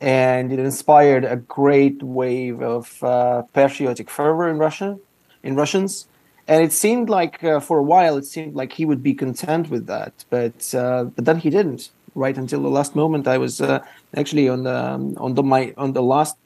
and 0.00 0.52
it 0.52 0.58
inspired 0.58 1.24
a 1.24 1.36
great 1.36 2.02
wave 2.02 2.62
of 2.62 3.02
uh, 3.02 3.42
patriotic 3.52 4.08
fervor 4.08 4.48
in 4.48 4.58
Russia, 4.58 4.98
in 5.42 5.56
Russians. 5.56 6.06
And 6.46 6.64
it 6.64 6.72
seemed 6.72 7.10
like 7.10 7.42
uh, 7.44 7.60
for 7.60 7.78
a 7.78 7.82
while, 7.82 8.16
it 8.16 8.24
seemed 8.24 8.54
like 8.54 8.72
he 8.72 8.84
would 8.84 9.02
be 9.02 9.12
content 9.12 9.70
with 9.70 9.86
that, 9.86 10.24
but 10.30 10.74
uh, 10.74 11.04
but 11.04 11.24
then 11.24 11.38
he 11.38 11.50
didn't. 11.50 11.90
Right 12.14 12.36
until 12.36 12.62
the 12.62 12.70
last 12.70 12.96
moment, 12.96 13.28
I 13.28 13.38
was 13.38 13.60
uh, 13.60 13.84
actually 14.16 14.48
on 14.48 14.62
the 14.62 14.74
um, 14.74 15.14
on 15.18 15.34
the 15.34 15.42
my 15.42 15.74
on 15.76 15.92
the 15.92 16.02
last 16.02 16.36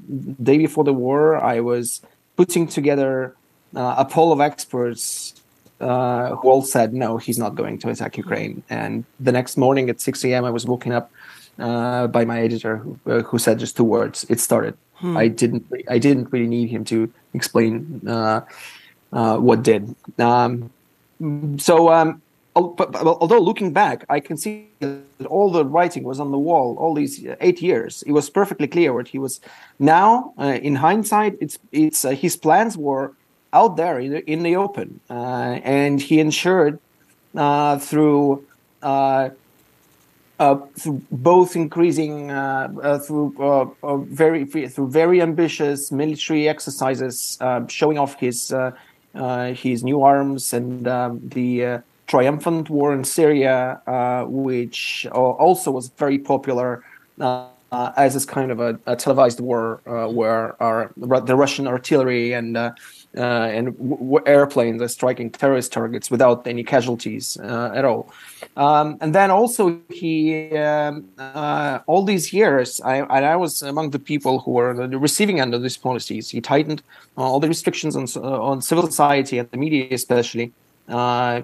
day 0.42 0.58
before 0.58 0.84
the 0.84 0.92
war. 0.92 1.36
I 1.36 1.60
was 1.60 2.02
putting 2.36 2.66
together 2.66 3.36
uh, 3.76 3.94
a 3.98 4.04
poll 4.04 4.32
of 4.32 4.40
experts 4.40 5.40
uh, 5.82 6.36
who 6.36 6.48
all 6.48 6.62
said 6.62 6.94
no, 6.94 7.18
he's 7.18 7.38
not 7.38 7.54
going 7.54 7.78
to 7.78 7.90
attack 7.90 8.16
Ukraine. 8.16 8.62
And 8.70 9.04
the 9.18 9.32
next 9.32 9.56
morning 9.56 9.90
at 9.90 10.00
6 10.00 10.24
a.m., 10.24 10.44
I 10.44 10.50
was 10.50 10.64
woken 10.66 10.92
up 10.92 11.10
uh, 11.58 12.06
by 12.06 12.24
my 12.24 12.40
editor 12.40 12.76
who, 12.78 12.98
uh, 13.06 13.22
who, 13.22 13.38
said 13.38 13.58
just 13.58 13.76
two 13.76 13.84
words. 13.84 14.24
It 14.28 14.40
started. 14.40 14.74
Hmm. 14.94 15.16
I 15.16 15.28
didn't. 15.28 15.64
I 15.88 15.98
didn't 15.98 16.32
really 16.32 16.46
need 16.46 16.70
him 16.70 16.84
to 16.84 17.12
explain 17.34 18.00
uh, 18.06 18.40
uh 19.12 19.36
what 19.36 19.62
did. 19.62 19.94
Um, 20.18 20.70
so, 21.58 21.92
um, 21.92 22.22
although 22.54 23.40
looking 23.40 23.72
back, 23.72 24.04
I 24.08 24.20
can 24.20 24.36
see 24.36 24.68
that 24.80 25.26
all 25.28 25.50
the 25.50 25.64
writing 25.64 26.04
was 26.04 26.20
on 26.20 26.30
the 26.30 26.38
wall. 26.38 26.76
All 26.78 26.94
these 26.94 27.24
eight 27.40 27.60
years, 27.62 28.02
it 28.06 28.12
was 28.12 28.30
perfectly 28.30 28.68
clear 28.68 28.92
what 28.92 29.08
he 29.08 29.18
was. 29.18 29.40
Now, 29.78 30.34
uh, 30.38 30.58
in 30.62 30.76
hindsight, 30.76 31.36
it's 31.40 31.58
it's 31.72 32.04
uh, 32.04 32.10
his 32.10 32.36
plans 32.36 32.76
were 32.76 33.12
out 33.52 33.76
there 33.76 33.98
in 33.98 34.12
the, 34.12 34.30
in 34.30 34.42
the 34.42 34.56
open, 34.56 35.00
and 35.08 36.00
he 36.00 36.20
ensured 36.20 36.78
through 37.80 38.44
uh, 40.42 40.56
through 40.76 41.00
both 41.12 41.54
increasing 41.54 42.30
uh, 42.30 42.68
uh, 42.82 42.98
through 42.98 43.32
uh, 43.38 43.96
very 43.98 44.44
through 44.44 44.88
very 44.88 45.22
ambitious 45.22 45.92
military 45.92 46.48
exercises, 46.48 47.38
showing 47.68 47.98
off 47.98 48.18
his 48.18 48.52
his 49.54 49.84
new 49.84 50.02
arms 50.02 50.52
and 50.52 50.88
um, 50.88 51.20
the 51.28 51.80
triumphant 52.08 52.68
war 52.70 52.92
in 52.92 53.04
Syria, 53.04 53.80
which 54.26 55.06
also 55.12 55.70
was 55.70 55.88
very 55.90 56.18
popular. 56.18 56.82
Uh, 57.72 57.90
as 57.96 58.14
is 58.14 58.26
kind 58.26 58.50
of 58.50 58.60
a, 58.60 58.78
a 58.84 58.94
televised 58.94 59.40
war 59.40 59.80
uh, 59.86 60.06
where 60.06 60.62
our, 60.62 60.92
the 60.96 61.34
Russian 61.34 61.66
artillery 61.66 62.34
and 62.34 62.54
uh, 62.54 62.72
and 63.14 63.76
w- 63.78 64.22
airplanes 64.26 64.80
are 64.82 64.88
striking 64.88 65.30
terrorist 65.30 65.72
targets 65.72 66.10
without 66.10 66.46
any 66.46 66.64
casualties 66.64 67.36
at 67.38 67.84
all. 67.84 68.12
Um, 68.56 68.98
and 69.00 69.14
then 69.14 69.30
also 69.30 69.80
he 69.88 70.50
um, 70.56 71.08
all 71.86 72.04
these 72.04 72.32
years, 72.32 72.80
I, 72.84 73.00
I 73.00 73.36
was 73.36 73.62
among 73.62 73.90
the 73.90 73.98
people 73.98 74.40
who 74.40 74.52
were 74.52 74.74
receiving 74.98 75.40
end 75.40 75.54
of 75.54 75.62
these 75.62 75.76
policies. 75.76 76.30
He 76.30 76.40
tightened 76.40 76.82
all 77.16 77.40
the 77.40 77.48
restrictions 77.48 77.96
on 77.96 78.06
on 78.22 78.62
civil 78.62 78.86
society 78.86 79.38
and 79.38 79.50
the 79.50 79.56
media, 79.56 79.88
especially. 79.90 80.52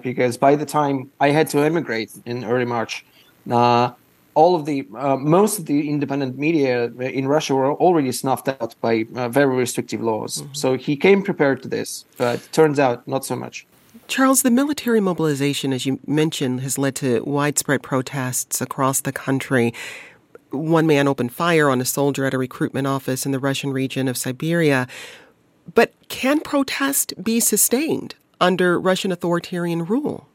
because 0.03 0.37
by 0.37 0.55
the 0.55 0.65
time 0.65 1.09
I 1.19 1.29
had 1.31 1.47
to 1.49 1.59
emigrate 1.59 2.11
in 2.25 2.43
early 2.43 2.65
March, 2.65 3.05
uh, 3.49 3.91
all 4.39 4.55
of 4.55 4.63
the 4.65 4.87
uh, 4.95 5.17
most 5.17 5.59
of 5.59 5.65
the 5.65 5.89
independent 5.89 6.37
media 6.37 6.85
in 7.19 7.27
Russia 7.27 7.53
were 7.53 7.73
already 7.73 8.11
snuffed 8.13 8.47
out 8.47 8.73
by 8.79 9.05
uh, 9.15 9.27
very 9.27 9.53
restrictive 9.65 10.01
laws. 10.01 10.31
Mm-hmm. 10.41 10.53
So 10.53 10.77
he 10.77 10.95
came 10.95 11.21
prepared 11.23 11.61
to 11.63 11.67
this, 11.67 12.05
but 12.17 12.37
turns 12.53 12.79
out 12.79 13.05
not 13.05 13.25
so 13.25 13.35
much. 13.35 13.67
Charles, 14.07 14.41
the 14.41 14.49
military 14.61 15.01
mobilization, 15.01 15.73
as 15.73 15.85
you 15.85 15.99
mentioned, 16.07 16.61
has 16.61 16.77
led 16.77 16.95
to 16.95 17.21
widespread 17.23 17.83
protests 17.83 18.61
across 18.61 19.01
the 19.01 19.11
country. 19.11 19.73
One 20.51 20.87
man 20.87 21.07
opened 21.07 21.33
fire 21.33 21.69
on 21.69 21.81
a 21.81 21.85
soldier 21.85 22.23
at 22.25 22.33
a 22.33 22.37
recruitment 22.37 22.87
office 22.87 23.25
in 23.25 23.33
the 23.33 23.39
Russian 23.39 23.71
region 23.73 24.07
of 24.07 24.15
Siberia. 24.15 24.87
But 25.75 25.93
can 26.07 26.39
protest 26.39 27.13
be 27.21 27.41
sustained 27.41 28.15
under 28.39 28.79
Russian 28.79 29.11
authoritarian 29.11 29.83
rule? 29.85 30.28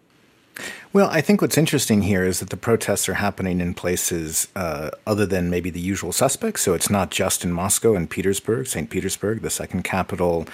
Well, 0.93 1.09
I 1.11 1.21
think 1.21 1.43
what's 1.43 1.59
interesting 1.59 2.03
here 2.03 2.25
is 2.25 2.41
that 2.41 2.51
the 2.51 2.57
protests 2.57 3.09
are 3.09 3.15
happening 3.15 3.61
in 3.61 3.75
places 3.75 4.49
uh, 4.55 4.91
other 5.07 5.27
than 5.27 5.51
maybe 5.51 5.71
the 5.71 5.81
usual 5.81 6.13
suspects. 6.13 6.63
So 6.63 6.75
it's 6.75 6.91
not 6.91 7.11
just 7.11 7.45
in 7.45 7.53
Moscow 7.53 7.95
and 7.95 8.09
Petersburg, 8.09 8.67
St. 8.67 8.89
Petersburg, 8.89 9.43
the 9.43 9.51
second 9.51 9.83
capital, 9.83 10.47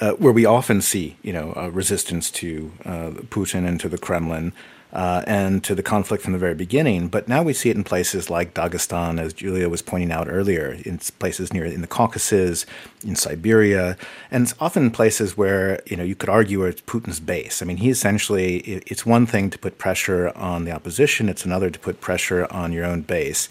uh, 0.00 0.12
where 0.12 0.32
we 0.32 0.46
often 0.46 0.80
see, 0.80 1.16
you 1.22 1.32
know, 1.32 1.52
resistance 1.72 2.30
to 2.32 2.72
uh, 2.84 3.10
Putin 3.28 3.66
and 3.66 3.80
to 3.80 3.88
the 3.88 3.98
Kremlin 3.98 4.52
uh, 4.92 5.22
and 5.26 5.62
to 5.64 5.74
the 5.74 5.82
conflict 5.82 6.22
from 6.22 6.32
the 6.32 6.38
very 6.38 6.54
beginning. 6.54 7.08
But 7.08 7.28
now 7.28 7.42
we 7.42 7.52
see 7.52 7.70
it 7.70 7.76
in 7.76 7.84
places 7.84 8.28
like 8.28 8.54
Dagestan, 8.54 9.20
as 9.20 9.32
Julia 9.32 9.68
was 9.68 9.82
pointing 9.82 10.12
out 10.12 10.28
earlier, 10.28 10.72
in 10.84 10.98
places 11.18 11.52
near 11.52 11.64
in 11.64 11.80
the 11.80 11.86
Caucasus, 11.86 12.66
in 13.04 13.16
Siberia, 13.16 13.96
and 14.30 14.44
it's 14.44 14.54
often 14.60 14.90
places 14.90 15.36
where 15.36 15.82
you 15.86 15.96
know 15.96 16.04
you 16.04 16.14
could 16.14 16.28
argue 16.28 16.64
it's 16.64 16.82
Putin's 16.82 17.20
base. 17.20 17.62
I 17.62 17.66
mean, 17.66 17.78
he 17.78 17.90
essentially 17.90 18.58
it's 18.86 19.06
one 19.06 19.26
thing 19.26 19.50
to 19.50 19.58
put 19.58 19.78
pressure 19.78 20.32
on 20.36 20.64
the 20.64 20.72
opposition; 20.72 21.28
it's 21.28 21.44
another 21.44 21.70
to 21.70 21.78
put 21.78 22.00
pressure 22.00 22.46
on 22.50 22.72
your 22.72 22.84
own 22.84 23.02
base. 23.02 23.48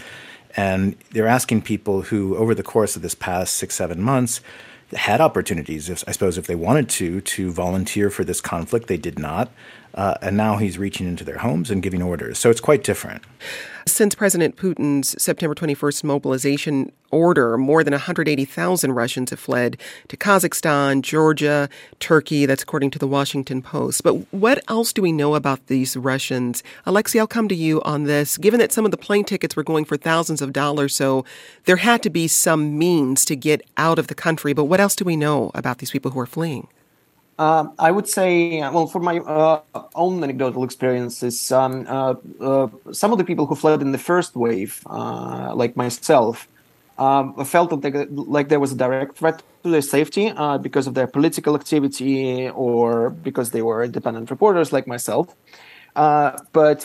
And 0.55 0.95
they're 1.11 1.27
asking 1.27 1.61
people 1.61 2.01
who, 2.01 2.35
over 2.35 2.55
the 2.55 2.63
course 2.63 2.95
of 2.95 3.01
this 3.01 3.15
past 3.15 3.55
six, 3.55 3.75
seven 3.75 4.01
months, 4.01 4.41
had 4.93 5.21
opportunities, 5.21 5.89
if, 5.89 6.03
I 6.07 6.11
suppose, 6.11 6.37
if 6.37 6.47
they 6.47 6.55
wanted 6.55 6.89
to, 6.89 7.21
to 7.21 7.51
volunteer 7.51 8.09
for 8.09 8.23
this 8.23 8.41
conflict. 8.41 8.87
They 8.87 8.97
did 8.97 9.19
not. 9.19 9.51
Uh, 9.99 10.15
and 10.21 10.37
now 10.37 10.55
he's 10.55 10.77
reaching 10.77 11.05
into 11.05 11.25
their 11.25 11.39
homes 11.39 11.69
and 11.69 11.83
giving 11.83 12.01
orders. 12.01 12.39
So 12.39 12.49
it's 12.49 12.61
quite 12.61 12.85
different. 12.85 13.21
Since 13.85 14.15
President 14.15 14.55
Putin's 14.55 15.21
September 15.21 15.53
21st 15.53 16.05
mobilization 16.05 16.93
order, 17.11 17.57
more 17.57 17.83
than 17.83 17.91
180,000 17.91 18.93
Russians 18.93 19.31
have 19.31 19.41
fled 19.41 19.75
to 20.07 20.15
Kazakhstan, 20.15 21.01
Georgia, 21.01 21.67
Turkey. 21.99 22.45
That's 22.45 22.63
according 22.63 22.91
to 22.91 22.99
the 22.99 23.07
Washington 23.07 23.61
Post. 23.61 24.03
But 24.03 24.13
what 24.33 24.63
else 24.69 24.93
do 24.93 25.01
we 25.01 25.11
know 25.11 25.35
about 25.35 25.67
these 25.67 25.97
Russians? 25.97 26.63
Alexei, 26.85 27.19
I'll 27.19 27.27
come 27.27 27.49
to 27.49 27.55
you 27.55 27.81
on 27.81 28.05
this. 28.05 28.37
Given 28.37 28.61
that 28.61 28.71
some 28.71 28.85
of 28.85 28.91
the 28.91 28.97
plane 28.97 29.25
tickets 29.25 29.57
were 29.57 29.63
going 29.63 29.83
for 29.83 29.97
thousands 29.97 30.41
of 30.41 30.53
dollars, 30.53 30.95
so 30.95 31.25
there 31.65 31.75
had 31.75 32.01
to 32.03 32.09
be 32.09 32.29
some 32.29 32.77
means 32.77 33.25
to 33.25 33.35
get 33.35 33.67
out 33.75 33.99
of 33.99 34.07
the 34.07 34.15
country. 34.15 34.53
But 34.53 34.65
what 34.65 34.79
else 34.79 34.95
do 34.95 35.03
we 35.03 35.17
know 35.17 35.51
about 35.53 35.79
these 35.79 35.91
people 35.91 36.11
who 36.11 36.21
are 36.21 36.25
fleeing? 36.25 36.69
Uh, 37.39 37.69
I 37.79 37.89
would 37.89 38.09
say, 38.09 38.59
well, 38.59 38.85
for 38.85 38.99
my 38.99 39.19
uh, 39.19 39.61
own 39.95 40.21
anecdotal 40.21 40.65
experiences, 40.65 41.53
um, 41.53 41.85
uh, 41.87 42.15
uh 42.41 42.67
some 42.91 43.13
of 43.13 43.17
the 43.17 43.23
people 43.23 43.45
who 43.45 43.55
fled 43.55 43.81
in 43.81 43.93
the 43.93 43.97
first 43.97 44.35
wave, 44.35 44.83
uh, 44.87 45.55
like 45.55 45.77
myself, 45.77 46.49
um, 46.97 47.33
felt 47.45 47.69
that 47.69 47.81
they, 47.81 47.91
like 48.07 48.49
there 48.49 48.59
was 48.59 48.73
a 48.73 48.75
direct 48.75 49.17
threat 49.17 49.41
to 49.63 49.69
their 49.69 49.81
safety 49.81 50.25
uh, 50.35 50.57
because 50.57 50.85
of 50.85 50.95
their 50.95 51.07
political 51.07 51.55
activity 51.55 52.49
or 52.49 53.11
because 53.11 53.51
they 53.51 53.61
were 53.61 53.85
independent 53.85 54.29
reporters 54.29 54.73
like 54.73 54.85
myself. 54.85 55.33
but 55.95 56.79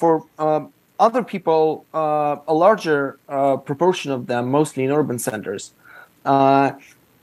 for 0.00 0.24
um, 0.40 0.72
other 0.98 1.22
people, 1.22 1.86
a 1.94 2.54
larger 2.66 3.16
proportion 3.64 4.10
of 4.10 4.26
them, 4.26 4.50
mostly 4.50 4.82
in 4.82 4.90
urban 4.90 5.20
centers, 5.20 5.72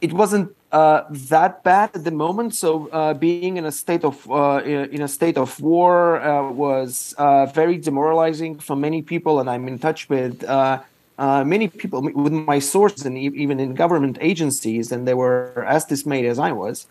it 0.02 0.14
wasn't 0.14 0.56
uh, 0.72 1.04
that 1.10 1.64
bad 1.64 1.92
at 1.96 2.04
the 2.04 2.12
moment. 2.12 2.56
So 2.56 2.88
uh, 2.90 3.14
being 3.14 3.58
in 3.58 3.66
a 3.66 3.72
state 3.72 4.04
of 4.04 4.30
uh, 4.30 4.62
in 4.64 5.02
a 5.02 5.08
state 5.08 5.38
of 5.38 5.60
war 5.62 6.22
uh, 6.22 6.52
was 6.52 7.16
uh, 7.18 7.46
very 7.48 7.78
demoralizing 7.78 8.60
for 8.60 8.76
many 8.76 9.02
people, 9.02 9.40
and 9.40 9.50
I'm 9.50 9.68
in 9.68 9.80
touch 9.80 10.10
with 10.10 10.44
uh, 10.44 10.82
many 11.18 11.68
people 11.68 12.02
with 12.02 12.34
my 12.34 12.60
sources 12.60 13.06
and 13.06 13.18
even 13.18 13.60
in 13.60 13.74
government 13.74 14.18
agencies, 14.22 14.92
and 14.92 15.08
they 15.08 15.14
were 15.14 15.66
as 15.68 15.86
dismayed 15.86 16.26
as 16.26 16.38
I 16.38 16.52
was. 16.52 16.88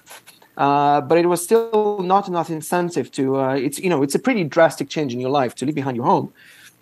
but 0.56 1.18
it 1.18 1.26
was 1.26 1.42
still 1.44 2.00
not 2.02 2.28
enough 2.28 2.50
incentive 2.50 3.10
to. 3.12 3.22
it's 3.66 3.78
you 3.78 3.90
know 3.90 4.02
it's 4.02 4.14
a 4.14 4.22
pretty 4.26 4.44
drastic 4.44 4.88
change 4.88 5.12
in 5.12 5.20
your 5.20 5.30
life 5.30 5.54
to 5.56 5.66
leave 5.66 5.74
behind 5.74 5.96
your 5.96 6.06
home 6.06 6.32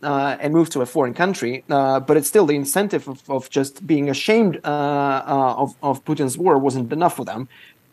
uh, 0.04 0.36
and 0.40 0.52
move 0.52 0.70
to 0.70 0.80
a 0.82 0.86
foreign 0.86 1.14
country. 1.14 1.64
Uh, 1.68 2.00
but 2.00 2.16
it's 2.16 2.28
still 2.28 2.46
the 2.46 2.54
incentive 2.54 3.08
of, 3.08 3.22
of 3.28 3.50
just 3.50 3.86
being 3.86 4.08
ashamed 4.10 4.60
uh, 4.64 4.68
uh 4.68 5.54
of, 5.62 5.74
of 5.82 6.04
Putin's 6.04 6.36
war 6.36 6.58
wasn't 6.58 6.92
enough 6.92 7.16
for 7.16 7.24
them. 7.24 7.48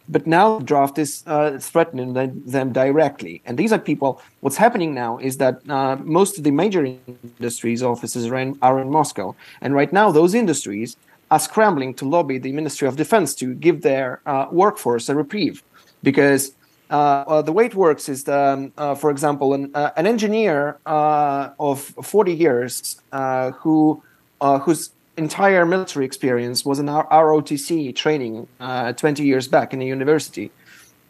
But 0.10 0.28
now 0.28 0.60
the 0.60 0.66
draft 0.66 0.98
is 0.98 1.24
uh, 1.26 1.58
threatening 1.60 2.14
them, 2.14 2.44
them, 2.46 2.74
directly. 2.74 3.42
And 3.46 3.58
these 3.58 3.72
are 3.72 3.80
people, 3.80 4.22
what's 4.42 4.58
happening 4.58 4.94
now 4.94 5.20
is 5.20 5.38
that 5.38 5.66
most 6.04 6.38
of 6.38 6.44
the 6.44 6.52
major 6.52 6.84
industries 6.86 7.82
offices 7.82 8.26
are 8.28 8.38
in, 8.38 8.58
are 8.62 8.82
in 8.82 8.90
Moscow. 8.90 9.36
And 9.62 9.74
right 9.74 9.94
now, 9.94 10.12
those 10.12 10.34
industries 10.34 10.98
are 11.30 11.40
scrambling 11.40 11.94
to 11.94 12.04
lobby 12.06 12.40
the 12.40 12.52
Ministry 12.52 12.88
of 12.90 12.98
Defense 12.98 13.34
to 13.36 13.54
give 13.54 13.84
their 13.84 14.20
workforce 14.52 15.08
a 15.08 15.16
reprieve. 15.16 15.64
Because 16.04 16.56
uh, 16.92 17.24
uh, 17.26 17.42
the 17.42 17.54
way 17.54 17.66
it 17.66 17.74
works 17.74 18.10
is, 18.10 18.26
the, 18.26 18.38
um, 18.38 18.74
uh, 18.78 18.96
for 18.96 19.10
example, 19.10 19.54
an, 19.54 19.72
uh, 19.74 19.92
an 19.96 20.06
engineer 20.06 20.78
uh, 20.86 21.52
of 21.58 21.80
40 21.80 22.34
years 22.34 23.02
uh, 23.12 23.52
who 23.52 24.04
whose 24.64 24.90
entire 25.18 25.66
military 25.66 26.04
experience 26.04 26.66
was 26.66 26.80
in 26.80 26.88
ROTC 26.88 27.96
training 27.96 28.48
20 28.60 29.24
years 29.24 29.48
back 29.48 29.72
in 29.72 29.82
a 29.82 29.86
university 29.86 30.52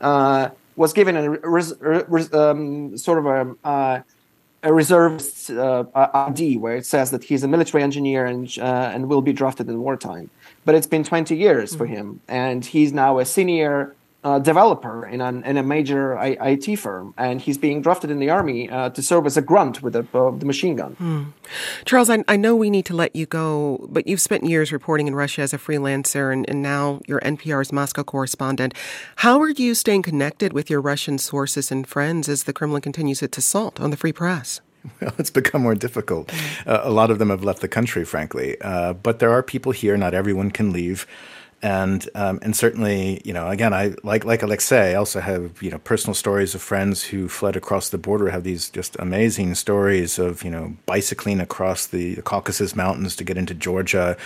was 0.02 0.94
given 0.94 1.16
a 1.16 1.30
res- 1.30 1.74
res- 1.80 2.34
um, 2.34 2.98
sort 2.98 3.20
of 3.20 3.56
a, 3.64 4.04
a 4.64 4.74
reservist 4.74 5.50
ID 5.50 6.58
where 6.58 6.76
it 6.76 6.86
says 6.86 7.12
that 7.12 7.24
he's 7.24 7.44
a 7.44 7.48
military 7.48 7.84
engineer 7.84 8.26
and 8.26 8.58
and 8.58 9.08
will 9.08 9.22
be 9.22 9.32
drafted 9.32 9.70
in 9.70 9.80
wartime. 9.80 10.30
But 10.66 10.76
it's 10.76 10.88
been 10.88 11.06
20 11.06 11.36
years 11.38 11.70
mm-hmm. 11.70 11.78
for 11.78 11.86
him, 11.86 12.20
and 12.28 12.66
he's 12.66 12.92
now 12.92 13.18
a 13.20 13.26
senior 13.26 13.96
uh, 14.24 14.40
developer 14.40 15.06
in, 15.08 15.20
an, 15.20 15.44
in 15.44 15.58
a 15.58 15.64
major 15.64 16.18
I, 16.18 16.38
IT 16.42 16.78
firm, 16.78 17.14
and 17.18 17.42
he's 17.42 17.58
being 17.58 17.82
drafted 17.82 18.12
in 18.12 18.20
the 18.20 18.30
army 18.30 18.70
uh, 18.70 18.90
to 18.90 19.02
serve 19.02 19.26
as 19.26 19.36
a 19.36 19.42
grunt 19.42 19.82
with 19.82 19.96
a, 19.96 20.06
uh, 20.14 20.32
the 20.32 20.46
machine 20.46 20.76
gun. 20.76 20.94
Hmm. 20.94 21.24
Charles, 21.86 22.10
I, 22.10 22.24
I, 22.28 22.38
know 22.38 22.56
we 22.56 22.70
need 22.70 22.86
to 22.86 22.96
let 22.96 23.16
you 23.16 23.26
go, 23.26 23.88
but 23.90 24.06
you've 24.06 24.22
spent 24.22 24.44
years 24.44 24.72
reporting 24.72 25.08
in 25.08 25.16
Russia 25.16 25.42
as 25.42 25.54
a 25.54 25.58
freelancer, 25.58 26.32
and, 26.32 26.48
and 26.50 26.62
now 26.62 27.02
you're 27.08 27.22
NPR's 27.22 27.72
Moscow 27.72 28.04
correspondent. 28.04 28.74
How 29.18 29.42
are 29.42 29.50
you 29.50 29.74
staying 29.74 30.04
connected 30.04 30.54
with 30.54 30.70
your 30.70 30.82
Russian 30.82 31.18
sources 31.18 31.72
and 31.72 31.88
friends 31.88 32.30
as 32.30 32.44
the 32.44 32.54
Kremlin 32.54 32.82
continues 32.82 33.24
its 33.24 33.38
assault 33.40 33.80
on 33.80 33.90
the 33.90 33.98
free 33.98 34.14
press? 34.14 34.62
Well, 35.02 35.14
it's 35.20 35.30
become 35.30 35.62
more 35.62 35.76
difficult. 35.76 36.32
Uh, 36.66 36.82
a 36.84 36.90
lot 36.90 37.12
of 37.12 37.20
them 37.20 37.30
have 37.30 37.44
left 37.44 37.62
the 37.62 37.68
country, 37.68 38.04
frankly. 38.04 38.60
Uh, 38.62 38.94
but 38.94 39.20
there 39.20 39.32
are 39.32 39.44
people 39.44 39.72
here. 39.72 39.96
Not 39.96 40.14
everyone 40.14 40.50
can 40.50 40.72
leave 40.72 41.06
and 41.62 42.10
um, 42.16 42.40
and 42.42 42.56
certainly 42.56 43.22
you 43.24 43.34
know 43.34 43.48
again 43.48 43.74
I 43.74 43.94
like 44.04 44.26
like 44.26 44.42
Alexei 44.42 44.92
I 44.92 44.96
also 44.96 45.20
have 45.20 45.62
you 45.62 45.70
know 45.70 45.78
personal 45.80 46.14
stories 46.14 46.56
of 46.56 46.62
friends 46.62 47.04
who 47.04 47.28
fled 47.28 47.56
across 47.56 47.90
the 47.90 47.98
border 47.98 48.30
have 48.30 48.44
these 48.44 48.70
just 48.70 48.96
amazing 49.00 49.56
stories 49.56 50.18
of 50.18 50.44
you 50.44 50.52
know 50.52 50.76
bicycling 50.86 51.40
across 51.40 51.88
the 51.88 52.16
Caucasus 52.18 52.76
Mountains 52.76 53.16
to 53.18 53.24
get 53.24 53.38
into 53.38 53.54
Georgia 53.54 54.18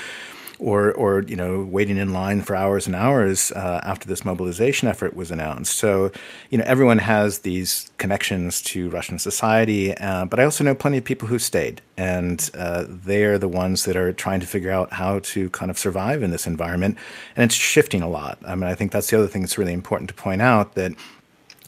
or 0.60 0.94
or 0.94 1.24
you 1.24 1.36
know 1.36 1.64
waiting 1.64 1.98
in 1.98 2.14
line 2.14 2.42
for 2.42 2.56
hours 2.56 2.88
and 2.88 2.96
hours 2.96 3.52
uh, 3.52 3.82
after 3.84 4.08
this 4.08 4.24
mobilization 4.24 4.88
effort 4.88 5.16
was 5.16 5.32
announced. 5.32 5.76
So 5.76 6.12
you 6.50 6.58
know 6.58 6.64
everyone 6.66 7.00
has 7.00 7.40
these 7.40 7.92
connections 7.98 8.62
to 8.64 8.90
Russian 8.90 9.20
society, 9.20 9.96
uh, 9.98 10.26
but 10.26 10.40
I 10.40 10.44
also 10.44 10.64
know 10.64 10.76
plenty 10.76 10.98
of 10.98 11.04
people 11.04 11.28
who 11.28 11.40
stayed, 11.40 11.82
and 11.98 12.50
uh, 12.54 12.86
they're 12.88 13.38
the 13.38 13.48
ones 13.48 13.86
that 13.86 13.96
are 13.96 14.14
trying 14.14 14.40
to 14.40 14.48
figure 14.48 14.72
out 14.72 14.94
how 14.94 15.20
to 15.20 15.50
kind 15.52 15.72
of 15.72 15.78
survive 15.78 16.24
in 16.24 16.32
this 16.32 16.48
environment, 16.48 16.98
and 17.36 17.46
it's 17.46 17.56
shifting 17.56 18.02
a 18.02 18.10
lot. 18.10 18.38
I 18.48 18.56
mean, 18.56 18.70
I 18.70 18.76
think 18.76 18.92
that's 18.92 19.10
the 19.10 19.18
other 19.18 19.28
thing 19.28 19.42
that's 19.42 19.58
really 19.58 19.74
important 19.74 20.10
to 20.10 20.16
point 20.16 20.42
out 20.42 20.76
that 20.76 20.94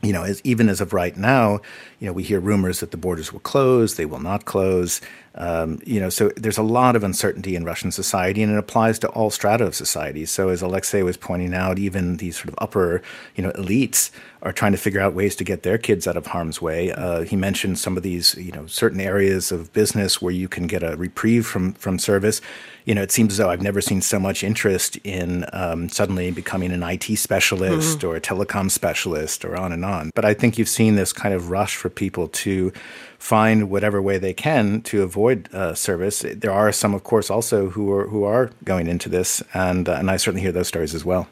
you 0.04 0.14
know, 0.14 0.24
as 0.24 0.42
even 0.44 0.70
as 0.70 0.80
of 0.80 0.94
right 0.94 1.18
now, 1.18 1.60
you 2.00 2.06
know, 2.06 2.14
we 2.14 2.22
hear 2.22 2.40
rumors 2.40 2.82
that 2.82 2.92
the 2.92 2.98
borders 2.98 3.34
will 3.34 3.40
close, 3.40 3.96
they 3.96 4.06
will 4.06 4.20
not 4.20 4.46
close. 4.46 5.02
Um, 5.38 5.80
you 5.86 6.00
know, 6.00 6.10
so 6.10 6.30
there's 6.36 6.58
a 6.58 6.64
lot 6.64 6.96
of 6.96 7.04
uncertainty 7.04 7.56
in 7.56 7.64
Russian 7.64 7.92
society, 7.92 8.42
and 8.42 8.52
it 8.52 8.58
applies 8.58 8.98
to 9.00 9.10
all 9.10 9.30
strata 9.30 9.66
of 9.66 9.76
society. 9.76 10.26
So, 10.26 10.50
as 10.50 10.62
Alexei 10.62 11.04
was 11.04 11.16
pointing 11.16 11.54
out, 11.54 11.78
even 11.78 12.18
these 12.18 12.38
sort 12.38 12.50
of 12.50 12.56
upper, 12.58 13.02
you 13.36 13.44
know, 13.44 13.52
elites 13.52 14.10
are 14.42 14.52
trying 14.52 14.72
to 14.72 14.78
figure 14.78 15.02
out 15.02 15.14
ways 15.14 15.36
to 15.36 15.44
get 15.44 15.64
their 15.64 15.78
kids 15.78 16.08
out 16.08 16.18
of 16.18 16.28
harm's 16.28 16.62
way. 16.62 16.92
Uh, 16.92 17.22
he 17.22 17.36
mentioned 17.36 17.78
some 17.80 17.98
of 17.98 18.04
these, 18.04 18.36
you 18.36 18.52
know, 18.52 18.66
certain 18.68 19.00
areas 19.00 19.52
of 19.52 19.72
business 19.74 20.22
where 20.22 20.34
you 20.34 20.48
can 20.48 20.68
get 20.68 20.84
a 20.84 20.96
reprieve 20.96 21.46
from 21.46 21.74
from 21.74 22.00
service. 22.00 22.42
You 22.86 22.96
know, 22.96 23.02
it 23.02 23.12
seems 23.12 23.34
as 23.34 23.38
though 23.38 23.50
I've 23.50 23.62
never 23.62 23.82
seen 23.82 24.02
so 24.02 24.20
much 24.20 24.44
interest 24.44 24.96
in 25.04 25.46
um, 25.54 25.90
suddenly 25.90 26.32
becoming 26.32 26.72
an 26.72 26.84
IT 26.84 27.18
specialist 27.18 28.00
mm-hmm. 28.00 28.08
or 28.08 28.16
a 28.16 28.22
telecom 28.22 28.72
specialist, 28.72 29.44
or 29.44 29.56
on 29.56 29.72
and 29.72 29.84
on. 29.84 30.12
But 30.16 30.26
I 30.26 30.34
think 30.34 30.58
you've 30.58 30.70
seen 30.70 30.96
this 30.96 31.14
kind 31.14 31.34
of 31.34 31.52
rush 31.52 31.76
for 31.76 31.90
people 31.90 32.30
to 32.30 32.72
find 33.18 33.70
whatever 33.70 34.02
way 34.02 34.18
they 34.18 34.34
can 34.34 34.82
to 34.84 35.04
avoid 35.04 35.54
uh, 35.54 35.74
service. 35.74 36.24
There 36.36 36.52
are 36.52 36.72
some, 36.72 36.94
of 36.94 37.04
course, 37.04 37.30
also 37.30 37.70
who 37.70 37.92
are 37.92 38.08
who 38.08 38.24
are 38.24 38.52
going 38.64 38.88
into 38.88 39.10
this, 39.10 39.44
and 39.54 39.88
uh, 39.90 39.94
and 39.94 40.10
I 40.10 40.18
certainly 40.18 40.42
hear 40.42 40.52
those 40.52 40.68
stories 40.68 40.94
as 40.96 41.04
well. 41.04 41.28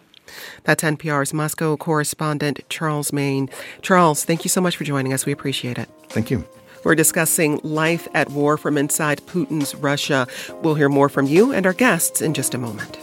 That's 0.64 0.84
NPR's 0.84 1.34
Moscow 1.34 1.78
correspondent 1.78 2.60
Charles 2.70 3.14
Mayne. 3.14 3.50
Charles, 3.82 4.26
thank 4.26 4.44
you 4.44 4.50
so 4.50 4.62
much 4.62 4.76
for 4.76 4.84
joining 4.84 5.14
us. 5.14 5.26
We 5.26 5.32
appreciate 5.32 5.78
it. 5.78 5.90
Thank 6.10 6.32
you. 6.32 6.46
We're 6.84 6.96
discussing 6.96 7.60
life 7.64 8.08
at 8.14 8.30
war 8.30 8.58
from 8.58 8.78
inside 8.78 9.22
Putin's 9.26 9.74
Russia. 9.74 10.28
We'll 10.62 10.76
hear 10.76 10.90
more 10.90 11.10
from 11.10 11.26
you 11.26 11.52
and 11.52 11.66
our 11.66 11.74
guests 11.74 12.22
in 12.22 12.34
just 12.34 12.54
a 12.54 12.60
moment. 12.60 12.98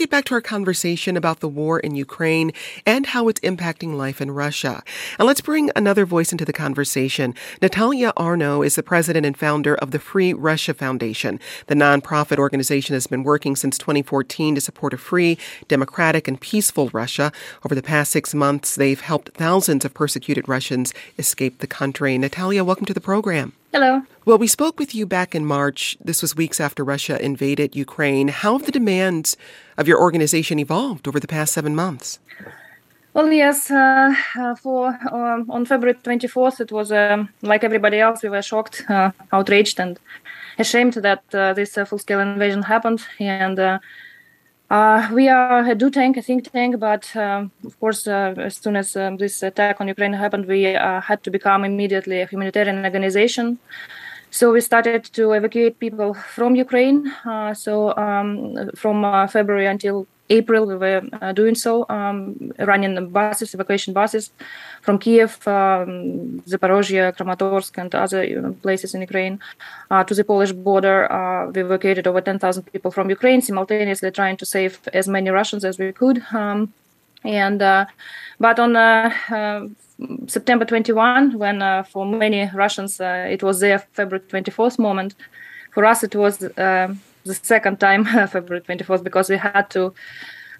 Get 0.00 0.08
back 0.08 0.24
to 0.24 0.32
our 0.32 0.40
conversation 0.40 1.14
about 1.14 1.40
the 1.40 1.48
war 1.48 1.78
in 1.78 1.94
Ukraine 1.94 2.52
and 2.86 3.08
how 3.08 3.28
it's 3.28 3.40
impacting 3.40 3.96
life 3.96 4.22
in 4.22 4.30
Russia. 4.30 4.82
And 5.18 5.28
let's 5.28 5.42
bring 5.42 5.70
another 5.76 6.06
voice 6.06 6.32
into 6.32 6.46
the 6.46 6.54
conversation. 6.54 7.34
Natalia 7.60 8.14
Arno 8.16 8.62
is 8.62 8.76
the 8.76 8.82
president 8.82 9.26
and 9.26 9.36
founder 9.36 9.74
of 9.74 9.90
the 9.90 9.98
Free 9.98 10.32
Russia 10.32 10.72
Foundation. 10.72 11.38
The 11.66 11.74
nonprofit 11.74 12.38
organization 12.38 12.94
has 12.94 13.06
been 13.06 13.24
working 13.24 13.54
since 13.56 13.76
2014 13.76 14.54
to 14.54 14.60
support 14.62 14.94
a 14.94 14.96
free, 14.96 15.36
democratic, 15.68 16.26
and 16.26 16.40
peaceful 16.40 16.88
Russia. 16.94 17.30
Over 17.62 17.74
the 17.74 17.82
past 17.82 18.10
six 18.10 18.34
months, 18.34 18.76
they've 18.76 19.02
helped 19.02 19.34
thousands 19.34 19.84
of 19.84 19.92
persecuted 19.92 20.48
Russians 20.48 20.94
escape 21.18 21.58
the 21.58 21.66
country. 21.66 22.16
Natalia, 22.16 22.64
welcome 22.64 22.86
to 22.86 22.94
the 22.94 23.02
program. 23.02 23.52
Hello. 23.72 24.02
Well, 24.24 24.36
we 24.36 24.48
spoke 24.48 24.80
with 24.80 24.96
you 24.96 25.06
back 25.06 25.32
in 25.32 25.46
March. 25.46 25.96
This 26.04 26.22
was 26.22 26.34
weeks 26.34 26.58
after 26.58 26.82
Russia 26.82 27.24
invaded 27.24 27.76
Ukraine. 27.76 28.26
How 28.26 28.58
have 28.58 28.66
the 28.66 28.72
demands 28.72 29.36
of 29.78 29.86
your 29.86 30.00
organization 30.00 30.58
evolved 30.58 31.06
over 31.06 31.20
the 31.20 31.28
past 31.28 31.52
seven 31.52 31.76
months? 31.76 32.18
Well, 33.14 33.32
yes. 33.32 33.70
Uh, 33.70 34.12
uh, 34.36 34.56
for 34.56 34.88
um, 35.12 35.48
on 35.48 35.66
February 35.66 35.94
24th, 35.94 36.60
it 36.60 36.72
was 36.72 36.90
um, 36.90 37.28
like 37.42 37.62
everybody 37.62 38.00
else. 38.00 38.24
We 38.24 38.28
were 38.28 38.42
shocked, 38.42 38.84
uh, 38.88 39.12
outraged, 39.32 39.78
and 39.78 40.00
ashamed 40.58 40.94
that 40.94 41.22
uh, 41.32 41.52
this 41.52 41.78
uh, 41.78 41.84
full-scale 41.84 42.18
invasion 42.18 42.62
happened. 42.62 43.06
And 43.20 43.80
uh, 44.70 45.08
we 45.12 45.28
are 45.28 45.68
a 45.68 45.74
do 45.74 45.90
tank, 45.90 46.16
a 46.16 46.22
think 46.22 46.50
tank, 46.52 46.78
but 46.78 47.14
um, 47.16 47.50
of 47.64 47.78
course, 47.80 48.06
uh, 48.06 48.34
as 48.38 48.56
soon 48.56 48.76
as 48.76 48.94
um, 48.96 49.16
this 49.16 49.42
attack 49.42 49.80
on 49.80 49.88
Ukraine 49.88 50.12
happened, 50.12 50.46
we 50.46 50.76
uh, 50.76 51.00
had 51.00 51.22
to 51.24 51.30
become 51.30 51.64
immediately 51.64 52.20
a 52.20 52.26
humanitarian 52.26 52.84
organization. 52.84 53.58
So 54.30 54.52
we 54.52 54.60
started 54.60 55.04
to 55.04 55.32
evacuate 55.32 55.80
people 55.80 56.14
from 56.14 56.54
Ukraine. 56.54 57.12
Uh, 57.24 57.52
so 57.52 57.96
um, 57.96 58.70
from 58.76 59.04
uh, 59.04 59.26
February 59.26 59.66
until 59.66 60.06
April, 60.30 60.64
we 60.64 60.76
were 60.76 61.02
uh, 61.20 61.32
doing 61.32 61.54
so, 61.54 61.84
um, 61.88 62.52
running 62.58 63.10
buses, 63.10 63.52
evacuation 63.52 63.92
buses 63.92 64.30
from 64.80 64.98
Kiev, 64.98 65.46
um, 65.46 66.40
Zaporozhye, 66.46 67.14
Kramatorsk, 67.16 67.76
and 67.78 67.94
other 67.94 68.52
places 68.62 68.94
in 68.94 69.00
Ukraine 69.00 69.40
uh, 69.90 70.04
to 70.04 70.14
the 70.14 70.24
Polish 70.24 70.52
border. 70.52 71.10
Uh, 71.12 71.50
we 71.50 71.62
evacuated 71.62 72.06
over 72.06 72.20
10,000 72.20 72.62
people 72.72 72.90
from 72.90 73.10
Ukraine, 73.10 73.42
simultaneously 73.42 74.10
trying 74.10 74.36
to 74.36 74.46
save 74.46 74.80
as 74.94 75.08
many 75.08 75.30
Russians 75.30 75.64
as 75.64 75.78
we 75.78 75.92
could. 75.92 76.22
Um, 76.32 76.72
and 77.24 77.60
uh, 77.60 77.86
but 78.38 78.58
on 78.58 78.76
uh, 78.76 79.12
uh, 79.30 79.66
September 80.26 80.64
21, 80.64 81.38
when 81.38 81.84
for 81.84 82.06
many 82.06 82.50
Russians 82.54 82.98
it 83.00 83.42
was 83.42 83.60
their 83.60 83.80
February 83.80 84.24
24th 84.26 84.78
moment, 84.78 85.14
for 85.72 85.84
us 85.84 86.02
it 86.02 86.14
was 86.14 86.38
the 87.24 87.34
second 87.34 87.80
time 87.80 88.04
February 88.28 88.62
24th 88.62 89.02
because 89.02 89.28
we 89.28 89.36
had 89.36 89.68
to 89.70 89.94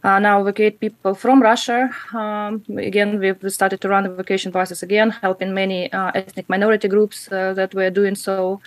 uh, 0.03 0.18
now 0.18 0.40
evacuate 0.40 0.81
people 0.81 1.14
from 1.14 1.42
Russia. 1.42 1.90
Um, 2.14 2.62
again, 2.77 3.18
we've 3.18 3.53
started 3.53 3.81
to 3.83 3.88
run 3.88 4.07
evacuation 4.07 4.51
buses 4.51 4.83
again, 4.83 5.11
helping 5.11 5.53
many 5.55 5.92
uh, 5.92 6.11
ethnic 6.14 6.49
minority 6.49 6.88
groups 6.88 7.31
uh, 7.31 7.53
that 7.55 7.75
were 7.75 7.90
doing 7.90 8.14
so 8.14 8.61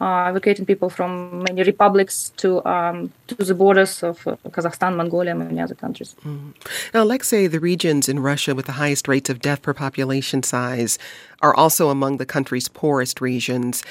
uh, 0.00 0.26
evacuating 0.28 0.66
people 0.66 0.90
from 0.90 1.44
many 1.44 1.62
republics 1.62 2.32
to 2.36 2.64
um, 2.66 3.12
to 3.28 3.34
the 3.36 3.54
borders 3.54 4.02
of 4.02 4.26
uh, 4.26 4.36
Kazakhstan, 4.48 4.96
Mongolia, 4.96 5.30
and 5.30 5.40
many 5.40 5.60
other 5.60 5.74
countries. 5.74 6.16
Mm. 6.26 6.52
Now, 6.92 7.04
Alexei, 7.04 7.46
the 7.46 7.60
regions 7.60 8.08
in 8.08 8.18
Russia 8.18 8.54
with 8.54 8.66
the 8.66 8.72
highest 8.72 9.08
rates 9.08 9.30
of 9.30 9.38
death 9.40 9.62
per 9.62 9.72
population 9.72 10.42
size 10.42 10.98
are 11.40 11.54
also 11.54 11.90
among 11.90 12.16
the 12.16 12.26
country's 12.26 12.68
poorest 12.68 13.20
regions. 13.20 13.82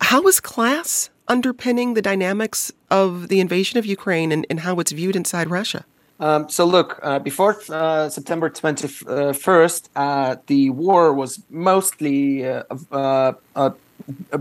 How 0.00 0.26
is 0.28 0.40
class 0.40 1.10
underpinning 1.28 1.94
the 1.94 2.02
dynamics 2.02 2.72
of 2.90 3.28
the 3.28 3.40
invasion 3.40 3.78
of 3.78 3.86
Ukraine 3.86 4.32
and, 4.32 4.46
and 4.50 4.60
how 4.60 4.78
it's 4.80 4.92
viewed 4.92 5.16
inside 5.16 5.50
Russia? 5.50 5.84
Um, 6.20 6.48
so 6.48 6.64
look, 6.64 6.98
uh, 7.02 7.20
before 7.20 7.60
uh, 7.68 8.08
September 8.08 8.50
21st, 8.50 9.88
uh, 9.94 10.36
the 10.46 10.70
war 10.70 11.12
was 11.12 11.42
mostly 11.48 12.44
uh, 12.44 12.64
uh, 12.90 13.32
uh, 13.54 13.70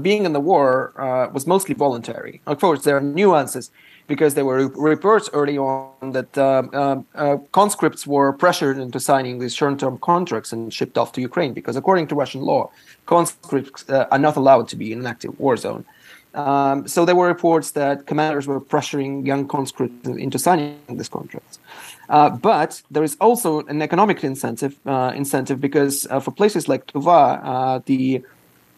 being 0.01 0.25
in 0.25 0.33
the 0.33 0.39
war 0.39 0.93
uh, 0.97 1.29
was 1.31 1.45
mostly 1.45 1.75
voluntary. 1.75 2.41
Of 2.47 2.59
course, 2.59 2.83
there 2.83 2.97
are 2.97 3.01
nuances 3.01 3.69
because 4.07 4.33
there 4.35 4.45
were 4.45 4.67
reports 4.69 5.29
early 5.33 5.57
on 5.57 6.11
that 6.13 6.37
um, 6.37 7.05
uh, 7.13 7.37
conscripts 7.51 8.07
were 8.07 8.31
pressured 8.31 8.77
into 8.77 8.99
signing 8.99 9.39
these 9.39 9.53
short-term 9.53 9.97
contracts 9.97 10.53
and 10.53 10.73
shipped 10.73 10.97
off 10.97 11.11
to 11.11 11.21
Ukraine 11.21 11.53
because, 11.53 11.75
according 11.75 12.07
to 12.07 12.15
Russian 12.15 12.41
law, 12.41 12.71
conscripts 13.05 13.87
uh, 13.89 14.07
are 14.09 14.19
not 14.19 14.37
allowed 14.37 14.69
to 14.69 14.75
be 14.77 14.93
in 14.93 14.99
an 14.99 15.07
active 15.07 15.37
war 15.39 15.57
zone. 15.57 15.83
Um, 16.33 16.87
so 16.87 17.05
there 17.05 17.15
were 17.15 17.27
reports 17.27 17.71
that 17.71 18.05
commanders 18.05 18.45
were 18.47 18.61
pressuring 18.61 19.25
young 19.25 19.47
conscripts 19.47 20.07
into 20.07 20.37
signing 20.37 20.77
these 20.89 21.09
contracts. 21.09 21.59
Uh, 22.09 22.29
but 22.29 22.81
there 22.91 23.03
is 23.03 23.17
also 23.19 23.61
an 23.65 23.81
economic 23.81 24.23
incentive, 24.23 24.77
uh, 24.85 25.11
incentive 25.15 25.59
because 25.59 26.05
for 26.21 26.31
places 26.31 26.67
like 26.67 26.87
Tuva, 26.87 27.83
the 27.85 28.23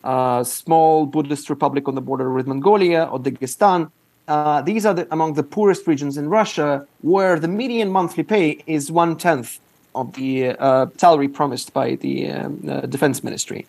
uh, 0.04 0.44
small 0.44 1.06
Buddhist 1.06 1.50
republic 1.50 1.88
on 1.88 1.96
the 1.96 2.02
border 2.02 2.32
with 2.32 2.48
Mongolia 2.48 3.04
or 3.04 3.20
Dagestan. 3.20 3.92
Uh, 4.28 4.62
these 4.62 4.86
are 4.86 4.94
the, 4.94 5.08
among 5.12 5.34
the 5.34 5.44
poorest 5.44 5.88
regions 5.88 6.18
in 6.18 6.30
Russia, 6.30 6.86
where 7.02 7.40
the 7.40 7.48
median 7.48 7.92
monthly 7.92 8.24
pay 8.24 8.64
is 8.68 8.92
one 8.92 9.18
tenth 9.18 9.60
of 9.96 10.14
the 10.14 10.50
uh, 10.50 10.86
salary 10.98 11.28
promised 11.28 11.74
by 11.74 11.96
the 11.96 12.30
um, 12.30 12.64
uh, 12.70 12.82
defense 12.82 13.24
ministry. 13.24 13.66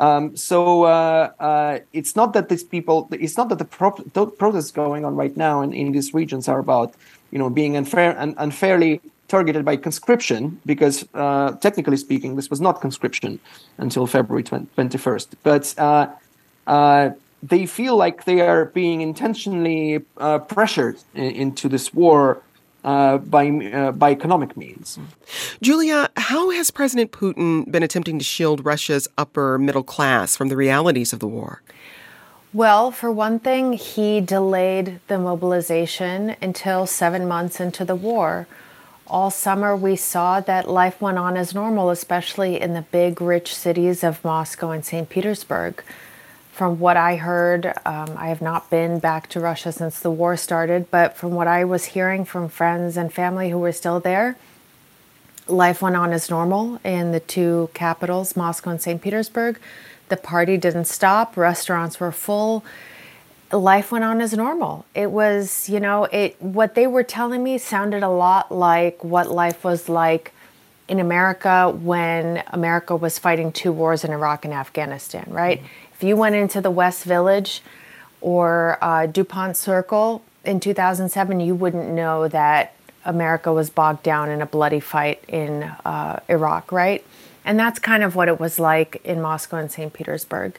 Um, 0.00 0.34
so 0.34 0.84
uh, 0.84 1.30
uh, 1.38 1.78
it's 1.92 2.16
not 2.16 2.32
that 2.32 2.48
these 2.48 2.64
people, 2.64 3.06
it's 3.12 3.36
not 3.36 3.50
that 3.50 3.58
the, 3.58 3.66
pro- 3.66 3.92
protests 3.92 4.70
going 4.70 5.04
on 5.04 5.14
right 5.14 5.36
now 5.36 5.60
in, 5.60 5.74
in 5.74 5.92
these 5.92 6.14
regions 6.14 6.48
are 6.48 6.58
about, 6.58 6.94
you 7.30 7.38
know, 7.38 7.50
being 7.50 7.76
unfair 7.76 8.16
and 8.18 8.34
unfairly 8.38 9.00
targeted 9.30 9.64
by 9.64 9.76
conscription 9.76 10.60
because 10.66 11.06
uh, 11.14 11.52
technically 11.66 11.96
speaking 11.96 12.34
this 12.34 12.50
was 12.50 12.60
not 12.60 12.80
conscription 12.80 13.38
until 13.78 14.04
february 14.04 14.42
21st 14.42 15.28
but 15.44 15.72
uh, 15.78 16.08
uh, 16.66 17.10
they 17.40 17.64
feel 17.64 17.96
like 17.96 18.24
they 18.24 18.40
are 18.40 18.64
being 18.64 19.00
intentionally 19.02 20.04
uh, 20.16 20.40
pressured 20.40 20.96
in, 21.14 21.30
into 21.44 21.68
this 21.68 21.94
war 21.94 22.42
uh, 22.84 23.18
by 23.18 23.48
uh, 23.48 23.92
by 23.92 24.10
economic 24.10 24.56
means. 24.56 24.98
Julia, 25.60 26.08
how 26.16 26.50
has 26.50 26.70
President 26.70 27.12
Putin 27.12 27.70
been 27.70 27.82
attempting 27.82 28.18
to 28.18 28.24
shield 28.24 28.64
Russia's 28.64 29.08
upper 29.18 29.58
middle 29.58 29.82
class 29.82 30.36
from 30.36 30.48
the 30.48 30.56
realities 30.56 31.12
of 31.12 31.20
the 31.20 31.28
war? 31.28 31.62
Well, 32.52 32.90
for 32.90 33.12
one 33.12 33.38
thing, 33.38 33.74
he 33.74 34.20
delayed 34.20 34.98
the 35.06 35.18
mobilization 35.18 36.34
until 36.42 36.86
seven 36.86 37.28
months 37.28 37.60
into 37.60 37.84
the 37.84 37.94
war 37.94 38.48
all 39.10 39.30
summer 39.30 39.76
we 39.76 39.96
saw 39.96 40.40
that 40.40 40.70
life 40.70 41.00
went 41.00 41.18
on 41.18 41.36
as 41.36 41.54
normal, 41.54 41.90
especially 41.90 42.60
in 42.60 42.74
the 42.74 42.82
big, 42.82 43.20
rich 43.20 43.54
cities 43.54 44.04
of 44.04 44.24
Moscow 44.24 44.70
and 44.70 44.84
St. 44.84 45.08
Petersburg. 45.08 45.82
From 46.60 46.78
what 46.78 46.98
I 46.98 47.16
heard, 47.16 47.72
um, 47.86 48.14
I 48.18 48.28
have 48.28 48.42
not 48.42 48.68
been 48.68 48.98
back 48.98 49.30
to 49.30 49.40
Russia 49.40 49.72
since 49.72 49.98
the 49.98 50.10
war 50.10 50.36
started, 50.36 50.90
but 50.90 51.16
from 51.16 51.30
what 51.30 51.46
I 51.46 51.64
was 51.64 51.86
hearing 51.86 52.26
from 52.26 52.50
friends 52.50 52.98
and 52.98 53.10
family 53.10 53.48
who 53.48 53.56
were 53.56 53.72
still 53.72 53.98
there, 53.98 54.36
life 55.48 55.80
went 55.80 55.96
on 55.96 56.12
as 56.12 56.28
normal 56.28 56.78
in 56.84 57.12
the 57.12 57.20
two 57.20 57.70
capitals, 57.72 58.36
Moscow 58.36 58.68
and 58.68 58.82
St. 58.82 59.00
Petersburg. 59.00 59.58
The 60.10 60.18
party 60.18 60.58
didn't 60.58 60.84
stop, 60.84 61.34
restaurants 61.34 61.98
were 61.98 62.12
full 62.12 62.62
life 63.52 63.90
went 63.90 64.04
on 64.04 64.20
as 64.20 64.34
normal. 64.34 64.84
It 64.94 65.10
was, 65.10 65.66
you 65.66 65.80
know, 65.80 66.04
it 66.04 66.36
what 66.42 66.74
they 66.74 66.86
were 66.86 67.02
telling 67.02 67.42
me 67.42 67.56
sounded 67.56 68.02
a 68.02 68.10
lot 68.10 68.52
like 68.52 69.02
what 69.02 69.30
life 69.30 69.64
was 69.64 69.88
like 69.88 70.34
in 70.88 71.00
America 71.00 71.70
when 71.70 72.42
America 72.48 72.94
was 72.94 73.18
fighting 73.18 73.50
two 73.50 73.72
wars 73.72 74.04
in 74.04 74.10
Iraq 74.10 74.44
and 74.44 74.52
Afghanistan, 74.52 75.24
right? 75.30 75.60
Mm-hmm. 75.60 75.89
If 76.00 76.04
you 76.04 76.16
went 76.16 76.34
into 76.34 76.62
the 76.62 76.70
West 76.70 77.04
Village 77.04 77.60
or 78.22 78.78
uh, 78.80 79.04
DuPont 79.04 79.54
Circle 79.54 80.22
in 80.46 80.58
2007, 80.58 81.40
you 81.40 81.54
wouldn't 81.54 81.90
know 81.90 82.26
that 82.26 82.72
America 83.04 83.52
was 83.52 83.68
bogged 83.68 84.02
down 84.02 84.30
in 84.30 84.40
a 84.40 84.46
bloody 84.46 84.80
fight 84.80 85.22
in 85.28 85.64
uh, 85.84 86.20
Iraq, 86.26 86.72
right? 86.72 87.04
And 87.44 87.58
that's 87.58 87.78
kind 87.78 88.02
of 88.02 88.16
what 88.16 88.28
it 88.28 88.40
was 88.40 88.58
like 88.58 89.02
in 89.04 89.20
Moscow 89.20 89.58
and 89.58 89.70
St. 89.70 89.92
Petersburg. 89.92 90.58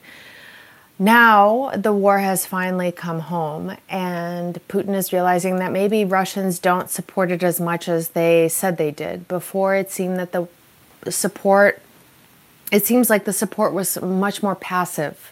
Now 1.00 1.72
the 1.76 1.92
war 1.92 2.20
has 2.20 2.46
finally 2.46 2.92
come 2.92 3.22
home, 3.22 3.76
and 3.90 4.60
Putin 4.68 4.94
is 4.94 5.12
realizing 5.12 5.56
that 5.56 5.72
maybe 5.72 6.06
Russians 6.06 6.60
don't 6.60 6.88
support 6.88 7.32
it 7.32 7.42
as 7.42 7.60
much 7.60 7.90
as 7.90 8.10
they 8.10 8.48
said 8.48 8.78
they 8.78 8.92
did. 8.92 9.28
Before, 9.28 9.74
it 9.74 9.90
seemed 9.90 10.20
that 10.20 10.34
the 10.34 10.48
support, 11.10 11.82
it 12.72 12.86
seems 12.86 13.10
like 13.10 13.26
the 13.26 13.34
support 13.34 13.74
was 13.74 14.00
much 14.00 14.44
more 14.44 14.54
passive 14.54 15.31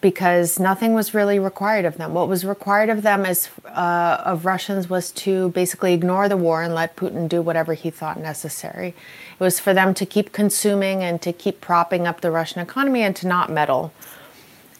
because 0.00 0.60
nothing 0.60 0.94
was 0.94 1.12
really 1.12 1.38
required 1.38 1.84
of 1.84 1.98
them. 1.98 2.14
What 2.14 2.28
was 2.28 2.44
required 2.44 2.88
of 2.88 3.02
them 3.02 3.26
as 3.26 3.50
uh, 3.66 4.22
of 4.24 4.44
Russians 4.44 4.88
was 4.88 5.10
to 5.12 5.50
basically 5.50 5.92
ignore 5.92 6.28
the 6.28 6.36
war 6.36 6.62
and 6.62 6.74
let 6.74 6.96
Putin 6.96 7.28
do 7.28 7.42
whatever 7.42 7.74
he 7.74 7.90
thought 7.90 8.18
necessary. 8.20 8.88
It 8.88 9.40
was 9.40 9.58
for 9.58 9.74
them 9.74 9.92
to 9.94 10.06
keep 10.06 10.32
consuming 10.32 11.02
and 11.02 11.20
to 11.22 11.32
keep 11.32 11.60
propping 11.60 12.06
up 12.06 12.20
the 12.20 12.30
Russian 12.30 12.60
economy 12.60 13.02
and 13.02 13.16
to 13.16 13.26
not 13.26 13.50
meddle 13.50 13.92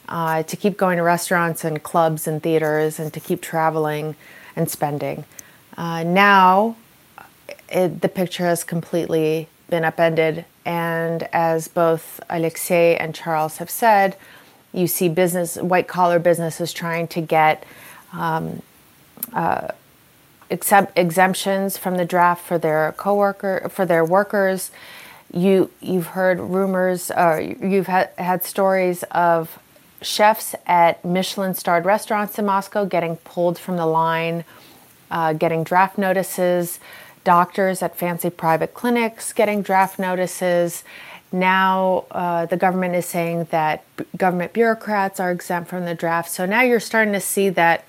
uh, 0.09 0.43
to 0.43 0.57
keep 0.57 0.77
going 0.77 0.99
to 0.99 1.03
restaurants 1.03 1.65
and 1.65 1.83
clubs 1.83 2.27
and 2.27 2.43
theaters 2.43 2.99
and 2.99 3.13
to 3.13 3.19
keep 3.19 3.41
traveling 3.41 4.15
and 4.55 4.71
spending. 4.71 5.25
Uh, 5.77 6.03
now, 6.03 6.77
it, 7.69 8.03
the 8.03 8.09
picture 8.09 8.45
has 8.45 8.63
completely 8.63 9.49
been 9.71 9.85
upended, 9.85 10.45
and 10.67 11.27
as 11.33 11.67
both 11.67 12.21
Alexei 12.29 12.95
and 12.97 13.15
Charles 13.15 13.57
have 13.57 13.71
said, 13.71 14.17
you 14.73 14.87
see 14.87 15.09
business, 15.09 15.57
white 15.57 15.89
collar 15.89 16.19
businesses 16.19 16.73
trying 16.73 17.09
to 17.09 17.21
get 17.21 17.65
um, 18.13 18.63
uh, 19.33 19.69
exemptions 20.51 21.79
from 21.79 21.97
the 21.97 22.05
draft 22.05 22.45
for 22.45 22.59
their 22.59 22.93
coworker 22.97 23.69
for 23.71 23.87
their 23.87 24.05
workers. 24.05 24.71
You 25.33 25.71
you've 25.81 26.09
heard 26.09 26.41
rumors, 26.41 27.11
or 27.11 27.41
you've 27.41 27.87
had, 27.87 28.11
had 28.19 28.45
stories 28.45 29.03
of 29.05 29.59
chefs 30.03 30.55
at 30.67 31.05
Michelin 31.05 31.55
starred 31.55 31.85
restaurants 31.85 32.39
in 32.39 32.45
Moscow 32.45 32.85
getting 32.85 33.17
pulled 33.17 33.59
from 33.59 33.77
the 33.77 33.87
line, 33.87 34.45
uh, 35.11 35.33
getting 35.33 35.65
draft 35.65 35.97
notices, 35.97 36.81
doctors 37.25 37.83
at 37.83 37.97
fancy 37.97 38.31
private 38.31 38.75
clinics 38.75 39.33
getting 39.33 39.63
draft 39.63 39.99
notices. 39.99 40.85
Now 41.33 42.05
uh, 42.11 42.47
the 42.47 42.57
government 42.57 42.95
is 42.95 43.07
saying 43.07 43.49
that 43.51 43.85
b- 43.97 44.05
government 44.17 44.53
bureaucrats 44.53 45.19
are 45.19 45.31
exempt 45.31 45.71
from 45.71 45.85
the 45.85 45.95
draft. 45.95 46.31
So 46.31 46.45
now 46.47 46.63
you're 46.63 46.81
starting 46.81 47.15
to 47.15 47.21
see 47.21 47.49
that 47.51 47.85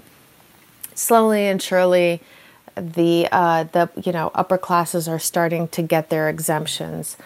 slowly 0.96 1.48
and 1.48 1.62
surely 1.62 2.22
the 2.76 3.28
uh, 3.32 3.66
the 3.66 3.90
you 4.04 4.12
know 4.12 4.32
upper 4.34 4.58
classes 4.58 5.08
are 5.08 5.20
starting 5.20 5.68
to 5.70 5.82
get 5.82 6.10
their 6.10 6.30
exemptions, 6.30 7.18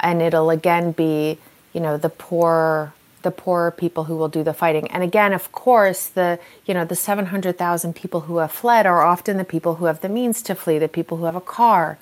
and 0.00 0.20
it'll 0.22 0.50
again 0.50 0.92
be 0.92 1.38
you 1.72 1.80
know 1.80 1.96
the 1.96 2.08
poor 2.08 2.92
the 3.22 3.30
poorer 3.30 3.70
people 3.70 4.04
who 4.04 4.16
will 4.16 4.28
do 4.28 4.42
the 4.42 4.54
fighting. 4.54 4.88
And 4.90 5.02
again, 5.02 5.32
of 5.32 5.52
course, 5.52 6.06
the 6.06 6.38
you 6.66 6.74
know 6.74 6.84
the 6.84 6.96
700,000 6.96 7.94
people 7.94 8.22
who 8.22 8.38
have 8.38 8.52
fled 8.52 8.86
are 8.86 9.02
often 9.02 9.36
the 9.36 9.44
people 9.44 9.76
who 9.76 9.84
have 9.86 10.00
the 10.00 10.08
means 10.08 10.42
to 10.42 10.54
flee, 10.54 10.78
the 10.78 10.88
people 10.88 11.18
who 11.18 11.24
have 11.24 11.36
a 11.36 11.40
car, 11.40 11.98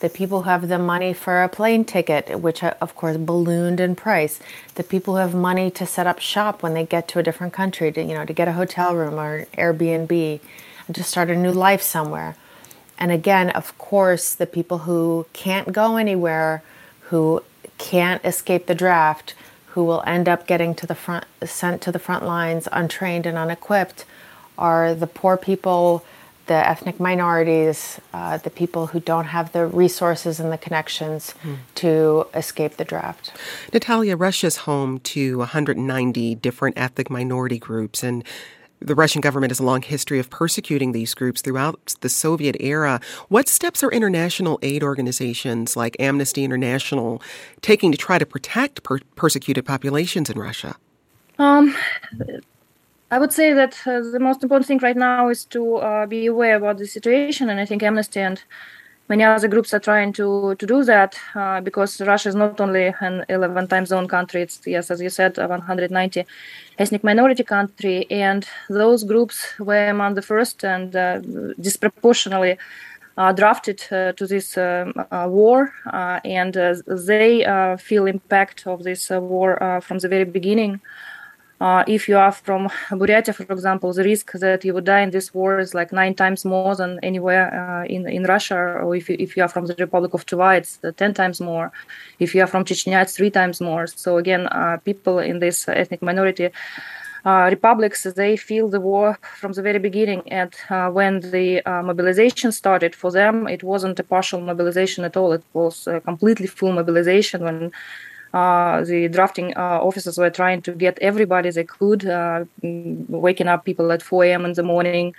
the 0.00 0.08
people 0.08 0.42
who 0.42 0.48
have 0.48 0.68
the 0.68 0.78
money 0.78 1.12
for 1.12 1.42
a 1.42 1.48
plane 1.48 1.84
ticket, 1.84 2.40
which 2.40 2.62
uh, 2.62 2.74
of 2.80 2.96
course 2.96 3.16
ballooned 3.16 3.80
in 3.80 3.94
price, 3.94 4.40
the 4.74 4.82
people 4.82 5.14
who 5.14 5.20
have 5.20 5.34
money 5.34 5.70
to 5.70 5.86
set 5.86 6.06
up 6.06 6.18
shop 6.18 6.62
when 6.62 6.74
they 6.74 6.84
get 6.84 7.06
to 7.08 7.18
a 7.18 7.22
different 7.22 7.52
country, 7.52 7.92
to 7.92 8.02
you 8.02 8.14
know 8.14 8.24
to 8.24 8.32
get 8.32 8.48
a 8.48 8.52
hotel 8.52 8.94
room 8.94 9.14
or 9.14 9.46
Airbnb, 9.56 10.40
and 10.86 10.96
to 10.96 11.02
start 11.02 11.30
a 11.30 11.36
new 11.36 11.52
life 11.52 11.82
somewhere. 11.82 12.36
And 12.98 13.10
again, 13.10 13.50
of 13.50 13.76
course, 13.78 14.34
the 14.34 14.46
people 14.46 14.78
who 14.78 15.26
can't 15.32 15.72
go 15.72 15.96
anywhere, 15.96 16.62
who 17.08 17.42
can't 17.78 18.22
escape 18.24 18.66
the 18.66 18.74
draft, 18.74 19.34
who 19.68 19.84
will 19.84 20.02
end 20.06 20.28
up 20.28 20.46
getting 20.46 20.74
to 20.74 20.86
the 20.86 20.94
front, 20.94 21.24
sent 21.44 21.80
to 21.82 21.92
the 21.92 21.98
front 21.98 22.24
lines 22.24 22.68
untrained 22.72 23.24
and 23.24 23.38
unequipped, 23.38 24.04
are 24.58 24.94
the 24.94 25.06
poor 25.06 25.36
people, 25.36 26.04
the 26.50 26.68
ethnic 26.68 26.98
minorities, 26.98 28.00
uh, 28.12 28.36
the 28.36 28.50
people 28.50 28.88
who 28.88 28.98
don't 28.98 29.26
have 29.26 29.52
the 29.52 29.64
resources 29.64 30.40
and 30.40 30.50
the 30.50 30.58
connections 30.58 31.32
mm. 31.44 31.54
to 31.76 32.26
escape 32.34 32.76
the 32.76 32.84
draft. 32.84 33.32
Natalia, 33.72 34.16
Russia's 34.16 34.56
home 34.56 34.98
to 35.14 35.38
190 35.38 36.34
different 36.34 36.76
ethnic 36.76 37.08
minority 37.08 37.60
groups, 37.60 38.02
and 38.02 38.24
the 38.80 38.96
Russian 38.96 39.20
government 39.20 39.52
has 39.52 39.60
a 39.60 39.62
long 39.62 39.80
history 39.80 40.18
of 40.18 40.28
persecuting 40.28 40.90
these 40.90 41.14
groups 41.14 41.40
throughout 41.40 41.94
the 42.00 42.08
Soviet 42.08 42.56
era. 42.58 43.00
What 43.28 43.46
steps 43.46 43.84
are 43.84 43.92
international 43.92 44.58
aid 44.60 44.82
organizations 44.82 45.76
like 45.76 45.94
Amnesty 46.00 46.42
International 46.42 47.22
taking 47.60 47.92
to 47.92 47.98
try 47.98 48.18
to 48.18 48.26
protect 48.26 48.82
per- 48.82 48.98
persecuted 49.14 49.64
populations 49.64 50.28
in 50.28 50.36
Russia? 50.36 50.74
Um, 51.38 51.76
I 53.12 53.18
would 53.18 53.32
say 53.32 53.52
that 53.52 53.76
uh, 53.86 54.00
the 54.12 54.20
most 54.20 54.42
important 54.42 54.66
thing 54.68 54.78
right 54.78 54.96
now 54.96 55.28
is 55.30 55.44
to 55.46 55.76
uh, 55.76 56.06
be 56.06 56.26
aware 56.26 56.54
about 56.54 56.78
the 56.78 56.86
situation, 56.86 57.50
and 57.50 57.58
I 57.58 57.64
think 57.64 57.82
Amnesty 57.82 58.20
and 58.20 58.40
many 59.08 59.24
other 59.24 59.48
groups 59.48 59.74
are 59.74 59.80
trying 59.80 60.12
to 60.12 60.54
to 60.54 60.66
do 60.66 60.84
that 60.84 61.18
uh, 61.34 61.60
because 61.60 62.00
Russia 62.00 62.28
is 62.28 62.36
not 62.36 62.60
only 62.60 62.94
an 63.00 63.24
11 63.28 63.66
time 63.66 63.84
zone 63.86 64.06
country; 64.06 64.42
it's 64.42 64.60
yes, 64.64 64.92
as 64.92 65.00
you 65.00 65.10
said, 65.10 65.38
a 65.38 65.48
190 65.48 66.24
ethnic 66.78 67.02
minority 67.02 67.42
country, 67.42 68.06
and 68.10 68.46
those 68.68 69.02
groups 69.02 69.58
were 69.58 69.88
among 69.88 70.14
the 70.14 70.22
first 70.22 70.64
and 70.64 70.94
uh, 70.94 71.18
disproportionately 71.60 72.58
uh, 73.16 73.32
drafted 73.32 73.82
uh, 73.90 74.12
to 74.12 74.24
this 74.24 74.56
um, 74.56 74.94
war, 75.10 75.72
and 76.24 76.54
they 76.86 77.76
feel 77.80 78.06
impact 78.06 78.68
of 78.68 78.84
this 78.84 79.10
war 79.10 79.80
from 79.82 79.98
the 79.98 80.08
very 80.08 80.24
beginning. 80.24 80.80
Uh, 81.60 81.84
if 81.86 82.08
you 82.08 82.16
are 82.16 82.32
from 82.32 82.68
Buryatia, 82.90 83.34
for 83.34 83.42
example, 83.52 83.92
the 83.92 84.02
risk 84.02 84.32
that 84.32 84.64
you 84.64 84.72
would 84.72 84.84
die 84.84 85.00
in 85.00 85.10
this 85.10 85.34
war 85.34 85.58
is 85.58 85.74
like 85.74 85.92
nine 85.92 86.14
times 86.14 86.42
more 86.44 86.74
than 86.74 86.98
anywhere 87.02 87.52
uh, 87.52 87.84
in 87.84 88.08
in 88.08 88.24
Russia. 88.24 88.56
Or 88.56 88.96
if 88.96 89.10
you, 89.10 89.16
if 89.18 89.36
you 89.36 89.42
are 89.42 89.48
from 89.48 89.66
the 89.66 89.74
Republic 89.78 90.14
of 90.14 90.24
Tuva, 90.24 90.56
it's 90.56 90.78
uh, 90.82 90.92
ten 90.96 91.12
times 91.12 91.38
more. 91.38 91.70
If 92.18 92.34
you 92.34 92.42
are 92.42 92.46
from 92.46 92.64
Chechnya, 92.64 93.02
it's 93.02 93.14
three 93.14 93.30
times 93.30 93.60
more. 93.60 93.86
So 93.86 94.16
again, 94.16 94.46
uh, 94.46 94.78
people 94.84 95.18
in 95.18 95.38
this 95.38 95.68
ethnic 95.68 96.02
minority. 96.02 96.50
Uh, 97.22 97.48
republics 97.50 98.04
they 98.16 98.34
feel 98.34 98.66
the 98.66 98.80
war 98.80 99.18
from 99.38 99.52
the 99.52 99.60
very 99.60 99.78
beginning 99.78 100.22
and 100.32 100.54
uh, 100.70 100.88
when 100.88 101.20
the 101.20 101.60
mobilization 101.84 102.50
started 102.50 102.94
for 102.94 103.10
them 103.12 103.46
it 103.46 103.62
wasn't 103.62 104.00
a 104.00 104.02
partial 104.02 104.40
mobilization 104.40 105.04
at 105.04 105.18
all 105.18 105.30
it 105.30 105.44
was 105.52 105.86
a 105.86 106.00
completely 106.00 106.46
full 106.46 106.72
mobilization 106.72 107.44
when 107.44 107.70
uh, 108.32 108.84
the 108.84 109.08
drafting 109.08 109.56
uh, 109.56 109.80
officers 109.82 110.16
were 110.16 110.30
trying 110.30 110.62
to 110.62 110.72
get 110.72 110.98
everybody 111.00 111.50
they 111.50 111.64
could, 111.64 112.06
uh, 112.06 112.44
mm, 112.62 113.08
waking 113.08 113.48
up 113.48 113.64
people 113.64 113.90
at 113.90 114.02
4 114.02 114.24
a.m. 114.24 114.44
in 114.44 114.52
the 114.52 114.62
morning, 114.62 115.14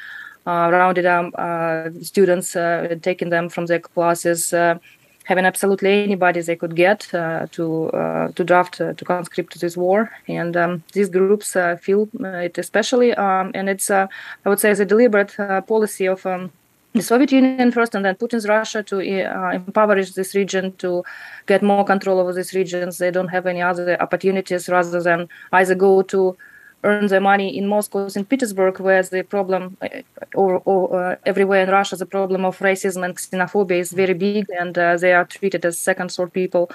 uh, 0.48 0.70
rounded 0.72 1.06
up 1.06 1.34
uh, 1.36 1.90
students, 2.02 2.54
taking 3.02 3.30
them 3.30 3.50
from 3.50 3.66
their 3.66 3.80
classes, 3.80 4.52
having 4.52 5.46
absolutely 5.46 6.04
anybody 6.04 6.42
they 6.42 6.56
could 6.56 6.76
get 6.76 7.02
to 7.02 7.48
to 7.52 8.44
draft 8.44 8.78
to 8.78 9.06
conscript 9.06 9.54
to 9.54 9.60
this 9.60 9.76
war. 9.76 10.10
And 10.28 10.56
um, 10.56 10.84
these 10.94 11.10
groups 11.10 11.56
feel 11.82 12.10
it 12.14 12.58
especially, 12.58 13.14
um, 13.16 13.52
and 13.54 13.70
it's 13.70 13.92
I 13.92 14.08
would 14.46 14.60
say, 14.60 14.72
it's 14.72 14.80
a 14.80 14.86
deliberate 14.86 15.36
policy 15.68 16.08
of. 16.08 16.26
Um, 16.26 16.52
the 16.94 17.02
Soviet 17.02 17.32
Union 17.32 17.72
first 17.72 17.96
and 17.96 18.04
then 18.04 18.16
Putin's 18.16 18.48
Russia 18.48 18.84
to 18.84 18.98
uh, 19.00 19.52
impoverish 19.52 20.12
this 20.12 20.36
region, 20.36 20.74
to 20.78 21.04
get 21.48 21.62
more 21.62 21.86
control 21.86 22.20
over 22.20 22.34
these 22.34 22.54
regions. 22.54 22.98
They 22.98 23.12
don't 23.12 23.30
have 23.30 23.46
any 23.46 23.62
other 23.62 24.02
opportunities 24.02 24.68
rather 24.68 25.02
than 25.02 25.30
either 25.54 25.76
go 25.76 26.02
to 26.04 26.38
earn 26.84 27.08
their 27.08 27.22
money 27.22 27.58
in 27.58 27.68
Moscow, 27.68 28.08
St. 28.08 28.28
Petersburg, 28.28 28.80
where 28.80 29.04
the 29.04 29.24
problem, 29.24 29.78
uh, 29.82 30.02
or, 30.34 30.62
or 30.66 31.12
uh, 31.12 31.16
everywhere 31.26 31.64
in 31.64 31.70
Russia, 31.70 31.96
the 31.96 32.06
problem 32.06 32.44
of 32.44 32.58
racism 32.60 33.06
and 33.06 33.16
xenophobia 33.16 33.80
is 33.80 33.92
very 33.92 34.16
big, 34.16 34.48
and 34.60 34.78
uh, 34.78 34.98
they 34.98 35.14
are 35.14 35.26
treated 35.26 35.64
as 35.64 35.78
second 35.78 36.12
sort 36.12 36.34
people 36.34 36.70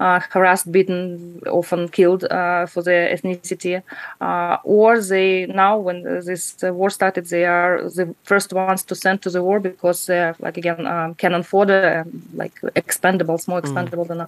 harassed, 0.00 0.72
beaten, 0.72 1.40
often 1.46 1.88
killed 1.88 2.24
uh, 2.24 2.66
for 2.66 2.82
their 2.82 3.14
ethnicity, 3.14 3.82
uh, 4.20 4.56
or 4.64 5.00
they 5.00 5.46
now, 5.46 5.78
when 5.78 6.02
this 6.02 6.56
war 6.62 6.90
started, 6.90 7.26
they 7.26 7.44
are 7.44 7.82
the 7.82 8.14
first 8.24 8.52
ones 8.52 8.82
to 8.84 8.94
send 8.94 9.20
to 9.22 9.30
the 9.30 9.42
war 9.42 9.60
because 9.60 10.06
they're 10.06 10.34
like 10.40 10.56
again 10.56 10.86
um, 10.86 11.14
cannon 11.14 11.42
fodder, 11.42 12.04
like 12.34 12.54
expendables, 12.74 13.46
more 13.46 13.58
expendable 13.58 14.04
mm. 14.04 14.08
than 14.08 14.26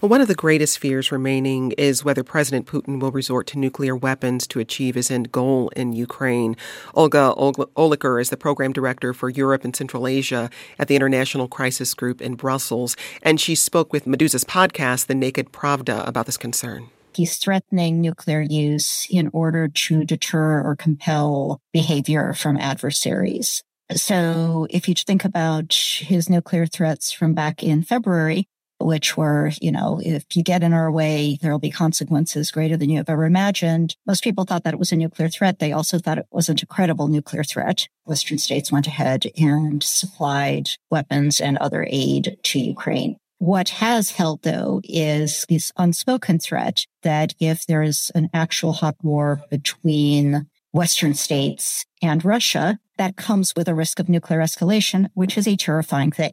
well, 0.00 0.08
one 0.08 0.20
of 0.20 0.28
the 0.28 0.34
greatest 0.34 0.78
fears 0.78 1.12
remaining 1.12 1.72
is 1.72 2.04
whether 2.04 2.22
President 2.24 2.66
Putin 2.66 3.00
will 3.00 3.12
resort 3.12 3.46
to 3.48 3.58
nuclear 3.58 3.94
weapons 3.94 4.46
to 4.48 4.60
achieve 4.60 4.94
his 4.94 5.10
end 5.10 5.32
goal 5.32 5.68
in 5.76 5.92
Ukraine. 5.92 6.56
Olga 6.94 7.34
Oliker 7.36 8.20
is 8.20 8.30
the 8.30 8.36
program 8.36 8.72
director 8.72 9.12
for 9.12 9.28
Europe 9.28 9.64
and 9.64 9.74
Central 9.74 10.06
Asia 10.06 10.50
at 10.78 10.88
the 10.88 10.96
International 10.96 11.48
Crisis 11.48 11.94
Group 11.94 12.20
in 12.20 12.34
Brussels, 12.34 12.96
and 13.22 13.40
she 13.40 13.54
spoke 13.54 13.92
with 13.92 14.06
Meduza's 14.06 14.44
podcast, 14.44 15.06
The 15.06 15.14
Naked 15.14 15.52
Pravda, 15.52 16.06
about 16.06 16.26
this 16.26 16.36
concern. 16.36 16.88
He's 17.14 17.36
threatening 17.36 18.00
nuclear 18.00 18.40
use 18.40 19.06
in 19.10 19.28
order 19.32 19.68
to 19.68 20.04
deter 20.04 20.62
or 20.62 20.74
compel 20.76 21.60
behavior 21.72 22.32
from 22.32 22.56
adversaries. 22.56 23.62
So 23.94 24.66
if 24.70 24.88
you 24.88 24.94
think 24.94 25.24
about 25.24 25.74
his 25.74 26.30
nuclear 26.30 26.66
threats 26.66 27.12
from 27.12 27.34
back 27.34 27.62
in 27.62 27.82
February, 27.82 28.48
which 28.84 29.16
were, 29.16 29.50
you 29.60 29.72
know, 29.72 30.00
if 30.04 30.24
you 30.34 30.42
get 30.42 30.62
in 30.62 30.72
our 30.72 30.90
way, 30.90 31.38
there'll 31.40 31.58
be 31.58 31.70
consequences 31.70 32.50
greater 32.50 32.76
than 32.76 32.90
you 32.90 32.98
have 32.98 33.08
ever 33.08 33.24
imagined. 33.24 33.96
Most 34.06 34.24
people 34.24 34.44
thought 34.44 34.64
that 34.64 34.74
it 34.74 34.80
was 34.80 34.92
a 34.92 34.96
nuclear 34.96 35.28
threat. 35.28 35.58
They 35.58 35.72
also 35.72 35.98
thought 35.98 36.18
it 36.18 36.26
wasn't 36.30 36.62
a 36.62 36.66
credible 36.66 37.08
nuclear 37.08 37.44
threat. 37.44 37.88
Western 38.04 38.38
states 38.38 38.72
went 38.72 38.86
ahead 38.86 39.26
and 39.36 39.82
supplied 39.82 40.70
weapons 40.90 41.40
and 41.40 41.58
other 41.58 41.86
aid 41.88 42.36
to 42.42 42.58
Ukraine. 42.58 43.16
What 43.38 43.70
has 43.70 44.12
held, 44.12 44.42
though, 44.42 44.80
is 44.84 45.44
this 45.48 45.72
unspoken 45.76 46.38
threat 46.38 46.86
that 47.02 47.34
if 47.40 47.66
there 47.66 47.82
is 47.82 48.12
an 48.14 48.30
actual 48.32 48.72
hot 48.72 48.94
war 49.02 49.42
between 49.50 50.46
Western 50.72 51.14
states 51.14 51.84
and 52.00 52.24
Russia, 52.24 52.78
that 52.96 53.16
comes 53.16 53.54
with 53.56 53.68
a 53.68 53.74
risk 53.74 53.98
of 53.98 54.08
nuclear 54.08 54.40
escalation, 54.40 55.08
which 55.14 55.38
is 55.38 55.46
a 55.46 55.56
terrifying 55.56 56.10
thing. 56.10 56.32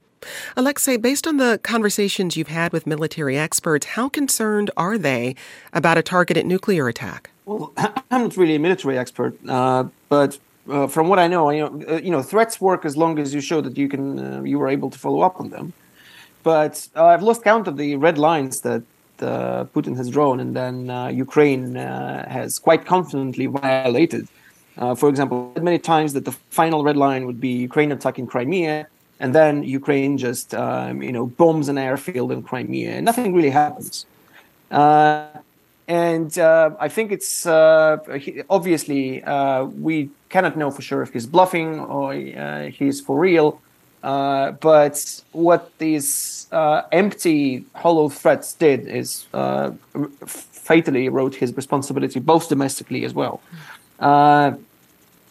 Alexei, 0.58 0.98
based 0.98 1.26
on 1.28 1.38
the 1.38 1.60
conversations 1.64 2.36
you've 2.36 2.50
had 2.50 2.74
with 2.74 2.86
military 2.86 3.38
experts, 3.38 3.86
how 3.88 4.10
concerned 4.10 4.70
are 4.76 4.98
they 4.98 5.36
about 5.72 5.98
a 5.98 6.02
targeted 6.02 6.46
nuclear 6.46 6.88
attack? 6.88 7.30
Well, 7.46 7.72
I'm 7.78 8.24
not 8.24 8.38
really 8.38 8.56
a 8.56 8.60
military 8.60 8.98
expert, 8.98 9.38
uh, 9.48 9.86
but 10.10 10.38
uh, 10.70 10.88
from 10.88 11.08
what 11.08 11.20
I 11.20 11.28
know, 11.28 11.50
you 11.50 11.62
know, 11.62 11.86
uh, 11.90 11.96
you 11.98 12.12
know, 12.12 12.22
threats 12.22 12.60
work 12.60 12.86
as 12.86 12.98
long 12.98 13.18
as 13.18 13.34
you 13.34 13.42
show 13.42 13.62
that 13.62 13.78
you 13.78 13.88
can, 13.88 14.20
uh, 14.20 14.44
you 14.44 14.60
were 14.60 14.68
able 14.68 14.90
to 14.90 15.00
follow 15.00 15.22
up 15.22 15.40
on 15.40 15.50
them. 15.50 15.74
But 16.44 16.88
uh, 16.96 17.06
I've 17.06 17.24
lost 17.24 17.44
count 17.44 17.68
of 17.68 17.78
the 17.78 17.96
red 17.96 18.18
lines 18.18 18.62
that 18.62 18.84
uh, 19.20 19.66
Putin 19.66 19.96
has 19.98 20.10
drawn, 20.10 20.40
and 20.40 20.56
then 20.56 21.14
Ukraine 21.16 21.76
has 21.76 22.60
quite 22.60 22.86
confidently 22.86 23.48
violated. 23.48 24.28
For 24.96 25.10
example, 25.10 25.52
many 25.62 25.80
times 25.80 26.14
that 26.14 26.26
the 26.26 26.32
final 26.32 26.84
red 26.84 26.98
line 26.98 27.26
would 27.26 27.40
be 27.40 27.50
Ukraine 27.50 27.92
attacking 27.92 28.28
Crimea, 28.28 28.88
and 29.20 29.36
then 29.36 29.64
Ukraine 29.64 30.18
just 30.18 30.54
um, 30.54 31.02
you 31.02 31.12
know 31.12 31.26
bombs 31.26 31.68
an 31.70 31.78
airfield 31.78 32.32
in 32.32 32.42
Crimea, 32.44 32.92
and 32.92 33.06
nothing 33.06 33.34
really 33.34 33.50
happens. 33.50 34.06
Uh, 34.72 35.28
and 35.88 36.38
uh, 36.38 36.72
I 36.80 36.88
think 36.88 37.12
it's 37.12 37.46
uh, 37.46 37.98
he, 38.20 38.44
obviously 38.50 39.24
uh, 39.24 39.64
we 39.64 40.10
cannot 40.30 40.56
know 40.56 40.72
for 40.72 40.82
sure 40.82 41.02
if 41.02 41.12
he's 41.12 41.26
bluffing 41.26 41.80
or 41.80 42.14
uh, 42.14 42.68
he's 42.68 43.02
for 43.02 43.20
real. 43.20 43.62
Uh, 44.02 44.52
but 44.52 45.22
what 45.34 45.78
these 45.78 46.48
empty, 46.54 47.66
hollow 47.76 48.08
threats 48.08 48.54
did 48.54 48.88
is 48.88 49.26
fatally 50.26 51.10
wrote 51.10 51.36
his 51.36 51.54
responsibility, 51.58 52.20
both 52.20 52.48
domestically 52.48 53.04
as 53.04 53.14
well 53.14 53.42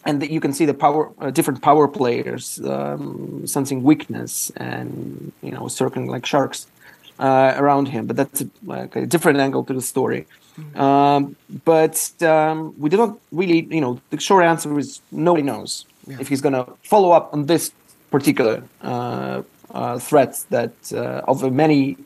and 0.05 0.27
you 0.29 0.39
can 0.39 0.53
see 0.53 0.65
the 0.65 0.73
power 0.73 1.11
uh, 1.19 1.29
different 1.29 1.61
power 1.61 1.87
players 1.87 2.59
um, 2.65 3.45
sensing 3.45 3.83
weakness 3.83 4.51
and 4.55 5.31
you 5.41 5.51
know 5.51 5.67
circling 5.67 6.07
like 6.07 6.25
sharks 6.25 6.67
uh, 7.19 7.53
around 7.57 7.87
him. 7.87 8.07
But 8.07 8.15
that's 8.15 8.41
a, 8.41 8.49
like 8.65 8.95
a 8.95 9.05
different 9.05 9.39
angle 9.39 9.63
to 9.65 9.73
the 9.73 9.81
story. 9.81 10.25
Mm-hmm. 10.57 10.81
Um, 10.81 11.35
but 11.65 12.23
um, 12.23 12.73
we 12.77 12.89
do 12.89 12.97
not 12.97 13.17
really, 13.31 13.61
you 13.69 13.81
know, 13.81 14.01
the 14.09 14.19
short 14.19 14.43
answer 14.43 14.77
is 14.77 15.01
nobody 15.11 15.43
knows 15.43 15.85
yeah. 16.07 16.17
if 16.19 16.27
he's 16.27 16.41
going 16.41 16.53
to 16.53 16.65
follow 16.83 17.11
up 17.11 17.33
on 17.33 17.45
this 17.45 17.71
particular 18.11 18.63
uh, 18.81 19.43
uh, 19.71 19.99
threat 19.99 20.43
that 20.49 20.73
uh, 20.93 21.21
of 21.27 21.51
many 21.51 21.97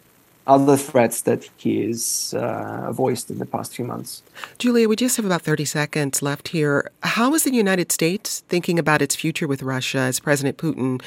other 0.46 0.76
threats 0.76 1.22
that 1.22 1.50
he 1.58 1.86
has 1.88 2.34
uh, 2.38 2.92
voiced 2.92 3.30
in 3.30 3.40
the 3.40 3.46
past 3.46 3.76
few 3.76 3.86
months. 3.86 4.24
Julia, 4.58 4.90
we 4.90 4.96
just 4.96 5.16
have 5.18 5.26
about 5.26 5.42
30 5.42 5.66
seconds 5.66 6.22
left 6.22 6.50
here. 6.50 6.92
How 7.04 7.34
is 7.34 7.44
the 7.44 7.54
United 7.54 7.92
States 7.92 8.44
thinking 8.50 8.78
about 8.78 9.02
its 9.02 9.16
future 9.16 9.48
with 9.48 9.64
Russia 9.64 10.00
as 10.00 10.20
President 10.20 10.58
Putin 10.58 11.02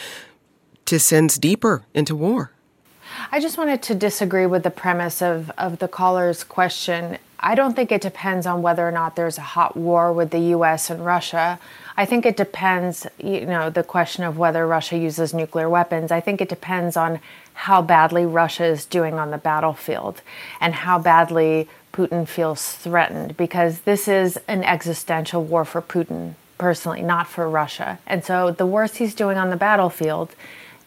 descends 0.85 1.39
deeper 1.39 1.85
into 1.95 2.17
war? 2.17 2.51
I 3.31 3.41
just 3.41 3.59
wanted 3.59 3.83
to 3.83 3.95
disagree 3.95 4.47
with 4.47 4.63
the 4.63 4.71
premise 4.71 5.23
of, 5.23 5.51
of 5.59 5.79
the 5.79 5.89
caller's 5.89 6.43
question. 6.45 7.19
I 7.39 7.55
don't 7.55 7.75
think 7.75 7.93
it 7.93 8.01
depends 8.01 8.47
on 8.47 8.63
whether 8.63 8.87
or 8.87 8.93
not 8.93 9.17
there's 9.17 9.39
a 9.39 9.43
hot 9.43 9.77
war 9.77 10.13
with 10.13 10.31
the 10.31 10.39
US 10.55 10.91
and 10.91 11.05
Russia. 11.05 11.59
I 11.97 12.05
think 12.05 12.27
it 12.27 12.37
depends, 12.37 13.07
you 13.19 13.47
know, 13.47 13.71
the 13.71 13.83
question 13.83 14.25
of 14.25 14.39
whether 14.39 14.67
Russia 14.67 14.97
uses 14.97 15.33
nuclear 15.33 15.69
weapons. 15.69 16.11
I 16.11 16.21
think 16.21 16.41
it 16.41 16.49
depends 16.49 16.97
on 16.97 17.21
how 17.55 17.83
badly 17.83 18.27
Russia 18.27 18.65
is 18.65 18.85
doing 18.85 19.15
on 19.15 19.31
the 19.31 19.39
battlefield 19.39 20.21
and 20.61 20.75
how 20.75 20.99
badly 20.99 21.69
Putin 21.93 22.29
feels 22.29 22.73
threatened 22.73 23.37
because 23.37 23.81
this 23.81 24.07
is 24.07 24.39
an 24.49 24.63
existential 24.63 25.43
war 25.43 25.65
for 25.65 25.81
Putin 25.81 26.35
personally, 26.59 27.03
not 27.03 27.27
for 27.27 27.49
Russia. 27.49 27.99
And 28.07 28.25
so 28.25 28.51
the 28.51 28.67
worse 28.67 28.97
he's 28.97 29.15
doing 29.15 29.39
on 29.39 29.51
the 29.51 29.57
battlefield, 29.57 30.35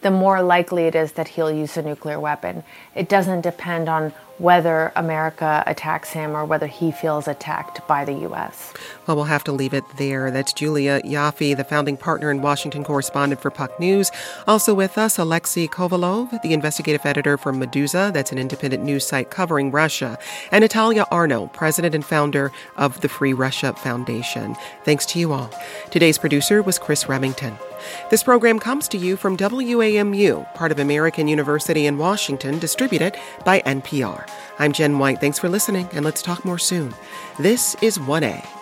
the 0.02 0.10
more 0.10 0.42
likely 0.42 0.84
it 0.84 0.94
is 0.94 1.12
that 1.12 1.28
he'll 1.28 1.50
use 1.50 1.76
a 1.76 1.82
nuclear 1.82 2.18
weapon. 2.18 2.64
It 2.94 3.08
doesn't 3.08 3.42
depend 3.42 3.88
on 3.88 4.12
whether 4.38 4.90
America 4.96 5.62
attacks 5.66 6.10
him 6.10 6.34
or 6.34 6.46
whether 6.46 6.66
he 6.66 6.90
feels 6.90 7.28
attacked 7.28 7.86
by 7.86 8.06
the 8.06 8.14
U.S. 8.20 8.72
Well, 9.06 9.14
we'll 9.14 9.26
have 9.26 9.44
to 9.44 9.52
leave 9.52 9.74
it 9.74 9.84
there. 9.98 10.30
That's 10.30 10.54
Julia 10.54 11.02
Ioffe, 11.04 11.54
the 11.54 11.64
founding 11.64 11.98
partner 11.98 12.30
and 12.30 12.42
Washington 12.42 12.82
correspondent 12.82 13.42
for 13.42 13.50
Puck 13.50 13.78
News. 13.78 14.10
Also 14.48 14.72
with 14.72 14.96
us, 14.96 15.18
Alexei 15.18 15.66
Kovalev, 15.66 16.40
the 16.40 16.54
investigative 16.54 17.04
editor 17.04 17.36
for 17.36 17.52
Meduza, 17.52 18.10
that's 18.14 18.32
an 18.32 18.38
independent 18.38 18.82
news 18.82 19.06
site 19.06 19.30
covering 19.30 19.70
Russia, 19.70 20.18
and 20.50 20.62
Natalia 20.62 21.04
Arno, 21.10 21.48
president 21.48 21.94
and 21.94 22.04
founder 22.04 22.50
of 22.76 23.02
the 23.02 23.10
Free 23.10 23.34
Russia 23.34 23.74
Foundation. 23.74 24.56
Thanks 24.84 25.04
to 25.06 25.18
you 25.18 25.34
all. 25.34 25.50
Today's 25.90 26.16
producer 26.16 26.62
was 26.62 26.78
Chris 26.78 27.10
Remington. 27.10 27.58
This 28.10 28.22
program 28.22 28.58
comes 28.58 28.88
to 28.88 28.98
you 28.98 29.16
from 29.16 29.36
WAMU, 29.36 30.54
part 30.54 30.72
of 30.72 30.78
American 30.78 31.28
University 31.28 31.86
in 31.86 31.98
Washington, 31.98 32.58
distributed 32.58 33.16
by 33.44 33.60
NPR. 33.60 34.28
I'm 34.58 34.72
Jen 34.72 34.98
White. 34.98 35.20
Thanks 35.20 35.38
for 35.38 35.48
listening, 35.48 35.88
and 35.92 36.04
let's 36.04 36.22
talk 36.22 36.44
more 36.44 36.58
soon. 36.58 36.94
This 37.38 37.74
is 37.82 37.98
1A. 37.98 38.59